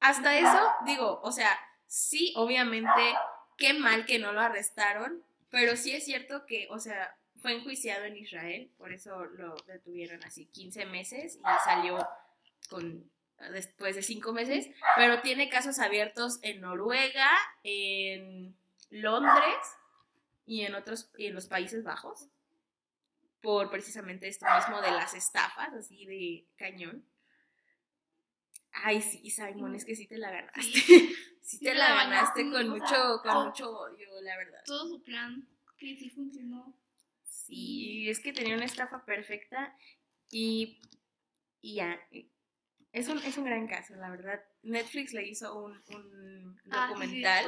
Hasta 0.00 0.38
eso, 0.38 0.72
digo, 0.86 1.20
o 1.22 1.32
sea, 1.32 1.50
sí, 1.86 2.32
obviamente, 2.34 3.14
qué 3.58 3.74
mal 3.74 4.06
que 4.06 4.18
no 4.18 4.32
lo 4.32 4.40
arrestaron, 4.40 5.22
pero 5.50 5.76
sí 5.76 5.92
es 5.92 6.06
cierto 6.06 6.46
que, 6.46 6.66
o 6.70 6.78
sea, 6.78 7.14
fue 7.40 7.54
enjuiciado 7.54 8.04
en 8.04 8.16
Israel, 8.16 8.70
por 8.78 8.92
eso 8.92 9.24
lo 9.24 9.54
detuvieron 9.66 10.22
así 10.24 10.46
15 10.46 10.86
meses 10.86 11.36
y 11.36 11.64
salió 11.64 11.98
con 12.68 13.10
después 13.52 13.96
de 13.96 14.02
5 14.02 14.32
meses, 14.32 14.68
pero 14.96 15.22
tiene 15.22 15.48
casos 15.48 15.78
abiertos 15.78 16.38
en 16.42 16.60
Noruega, 16.60 17.30
en 17.62 18.54
Londres 18.90 19.56
y 20.46 20.62
en 20.62 20.74
otros 20.74 21.10
y 21.16 21.26
en 21.26 21.34
los 21.34 21.46
Países 21.46 21.82
Bajos 21.82 22.28
por 23.42 23.70
precisamente 23.70 24.28
esto 24.28 24.46
mismo 24.56 24.80
de 24.80 24.90
las 24.90 25.14
estafas, 25.14 25.72
así 25.74 26.06
de 26.06 26.46
cañón. 26.56 27.04
Ay, 28.72 29.02
sí, 29.02 29.28
Simon, 29.30 29.74
es 29.74 29.84
que 29.84 29.96
sí 29.96 30.06
te 30.06 30.18
la 30.18 30.30
ganaste. 30.30 30.62
Sí 31.42 31.58
te 31.58 31.66
te 31.66 31.74
la 31.74 31.88
la 31.88 31.94
ganaste 32.04 32.44
ganaste, 32.44 32.50
con 32.50 32.68
mucho, 32.68 33.22
con 33.22 33.46
mucho 33.46 33.78
odio, 33.78 34.20
la 34.20 34.36
verdad. 34.36 34.62
Todo 34.64 34.88
su 34.88 35.02
plan, 35.02 35.46
que 35.78 35.96
sí 35.96 36.10
funcionó. 36.10 36.72
Sí, 37.30 38.10
es 38.10 38.20
que 38.20 38.32
tenía 38.32 38.56
una 38.56 38.64
estafa 38.64 39.04
perfecta 39.04 39.74
y, 40.30 40.80
y 41.62 41.76
ya. 41.76 41.98
Es 42.92 43.08
un, 43.08 43.18
es 43.18 43.38
un 43.38 43.44
gran 43.44 43.68
caso, 43.68 43.94
la 43.94 44.10
verdad. 44.10 44.42
Netflix 44.62 45.12
le 45.12 45.26
hizo 45.26 45.56
un, 45.64 45.72
un 45.94 46.60
Ah, 46.70 46.86
sí, 46.88 46.92
documental, 46.92 47.46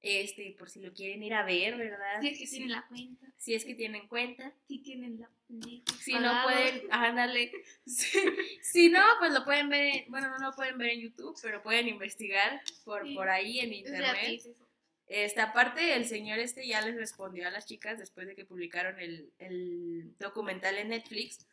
este, 0.00 0.56
por 0.58 0.68
si 0.68 0.80
lo 0.80 0.92
quieren 0.92 1.22
ir 1.22 1.34
a 1.34 1.44
ver, 1.44 1.76
¿verdad? 1.76 2.20
Si 2.20 2.28
es 2.28 2.38
que 2.38 2.46
Sí, 2.46 2.56
tienen 2.56 2.72
la 2.72 2.86
cuenta, 2.88 3.26
si 3.38 3.54
es 3.54 3.64
que 3.64 3.74
tienen 3.76 4.08
cuenta. 4.08 4.52
si 4.66 4.78
tienen 4.82 5.20
la 5.20 5.30
Si 6.00 6.12
no 6.14 6.42
pueden, 6.42 6.82
ándale. 6.90 7.52
Si, 7.86 8.08
si 8.62 8.88
no, 8.88 9.02
pues 9.20 9.32
lo 9.32 9.44
pueden 9.44 9.68
ver, 9.68 9.84
en- 9.98 10.10
bueno, 10.10 10.28
no 10.36 10.50
lo 10.50 10.56
pueden 10.56 10.76
ver 10.78 10.90
en 10.90 11.00
YouTube, 11.02 11.38
pero 11.40 11.62
pueden 11.62 11.86
investigar 11.88 12.60
por, 12.84 13.06
Sí. 13.06 13.14
por 13.14 13.28
ahí 13.28 13.60
en 13.60 13.72
Es 13.72 13.78
internet. 13.78 14.10
gratis 14.16 14.46
eso. 14.46 14.65
Esta 15.08 15.44
aparte, 15.44 15.94
el 15.94 16.06
señor 16.06 16.38
este 16.38 16.66
ya 16.66 16.80
les 16.80 16.96
respondió 16.96 17.46
a 17.46 17.50
las 17.50 17.66
chicas 17.66 17.98
después 17.98 18.26
de 18.26 18.34
que 18.34 18.44
publicaron 18.44 18.98
el, 18.98 19.32
el 19.38 20.16
documental 20.18 20.78
en 20.78 20.88
Netflix. 20.88 21.46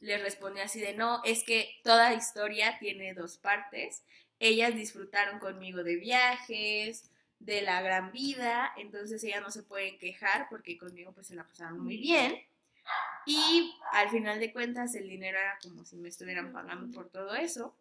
Les 0.00 0.20
respondió 0.20 0.62
así 0.62 0.80
de, 0.80 0.94
no, 0.94 1.22
es 1.24 1.44
que 1.44 1.70
toda 1.84 2.14
historia 2.14 2.78
tiene 2.78 3.14
dos 3.14 3.38
partes. 3.38 4.02
Ellas 4.40 4.74
disfrutaron 4.74 5.38
conmigo 5.38 5.82
de 5.82 5.96
viajes, 5.96 7.10
de 7.38 7.62
la 7.62 7.80
gran 7.82 8.12
vida, 8.12 8.72
entonces 8.76 9.22
ellas 9.24 9.42
no 9.42 9.50
se 9.50 9.62
pueden 9.62 9.98
quejar 9.98 10.48
porque 10.48 10.78
conmigo 10.78 11.12
pues 11.12 11.28
se 11.28 11.34
la 11.34 11.46
pasaron 11.46 11.80
muy 11.80 11.96
bien. 11.96 12.42
Y 13.26 13.74
al 13.92 14.10
final 14.10 14.38
de 14.38 14.52
cuentas 14.52 14.94
el 14.94 15.08
dinero 15.08 15.38
era 15.38 15.58
como 15.62 15.84
si 15.84 15.96
me 15.96 16.08
estuvieran 16.08 16.52
pagando 16.52 16.94
por 16.94 17.08
todo 17.08 17.34
eso. 17.34 17.76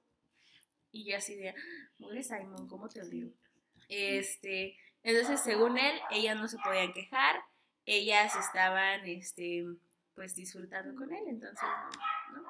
Y 0.91 1.03
yo 1.05 1.17
así 1.17 1.35
de, 1.35 1.53
Simon, 2.23 2.67
¿cómo 2.67 2.89
te 2.89 3.01
odio? 3.01 3.29
Este, 3.89 4.77
entonces, 5.05 5.39
según 5.39 5.77
él, 5.77 5.99
ellas 6.09 6.35
no 6.35 6.47
se 6.47 6.57
podían 6.57 6.91
quejar, 6.91 7.35
ellas 7.85 8.35
estaban, 8.35 9.05
este, 9.05 9.63
pues 10.15 10.35
disfrutando 10.35 10.95
con 10.95 11.13
él, 11.13 11.23
entonces, 11.27 11.69
¿no? 12.33 12.43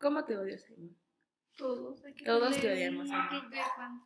¿Cómo 0.00 0.24
te 0.24 0.36
odio, 0.36 0.58
Simon? 0.58 0.96
Todos. 1.56 2.02
hay 2.04 2.14
que 2.14 2.24
Todos 2.24 2.60
te 2.60 2.72
odiamos, 2.72 3.08
Un 3.08 3.28
club 3.28 3.48
de 3.48 3.62
fans. 3.76 4.02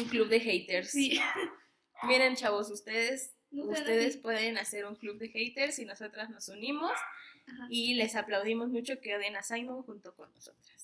Un 0.00 0.08
club 0.08 0.28
de 0.28 0.40
haters. 0.40 0.90
Sí. 0.90 1.20
Miren, 2.02 2.34
chavos, 2.34 2.72
ustedes, 2.72 3.36
No 3.52 3.66
ustedes 3.66 4.16
pueden 4.16 4.58
hacer 4.58 4.84
un 4.84 4.96
club 4.96 5.18
de 5.18 5.28
haters 5.28 5.78
y 5.78 5.84
nosotras 5.84 6.28
nos 6.28 6.48
unimos 6.48 6.90
Ajá. 7.46 7.66
y 7.70 7.94
les 7.94 8.16
aplaudimos 8.16 8.68
mucho 8.70 9.00
que 9.00 9.14
odien 9.14 9.36
a 9.36 9.44
Simon 9.44 9.84
junto 9.84 10.12
con 10.16 10.32
nosotras. 10.34 10.81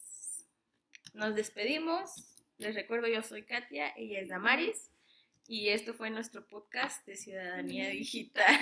Nos 1.19 1.35
despedimos. 1.35 2.13
Les 2.59 2.77
recuerdo, 2.77 3.09
yo 3.09 3.25
soy 3.25 3.43
Katia, 3.43 3.93
ella 3.97 4.21
es 4.21 4.29
Damaris 4.29 4.89
y 5.49 5.71
esto 5.71 5.93
fue 5.93 6.11
nuestro 6.11 6.47
podcast 6.47 7.05
de 7.09 7.17
Ciudadanía 7.17 7.89
Digital. 7.91 8.57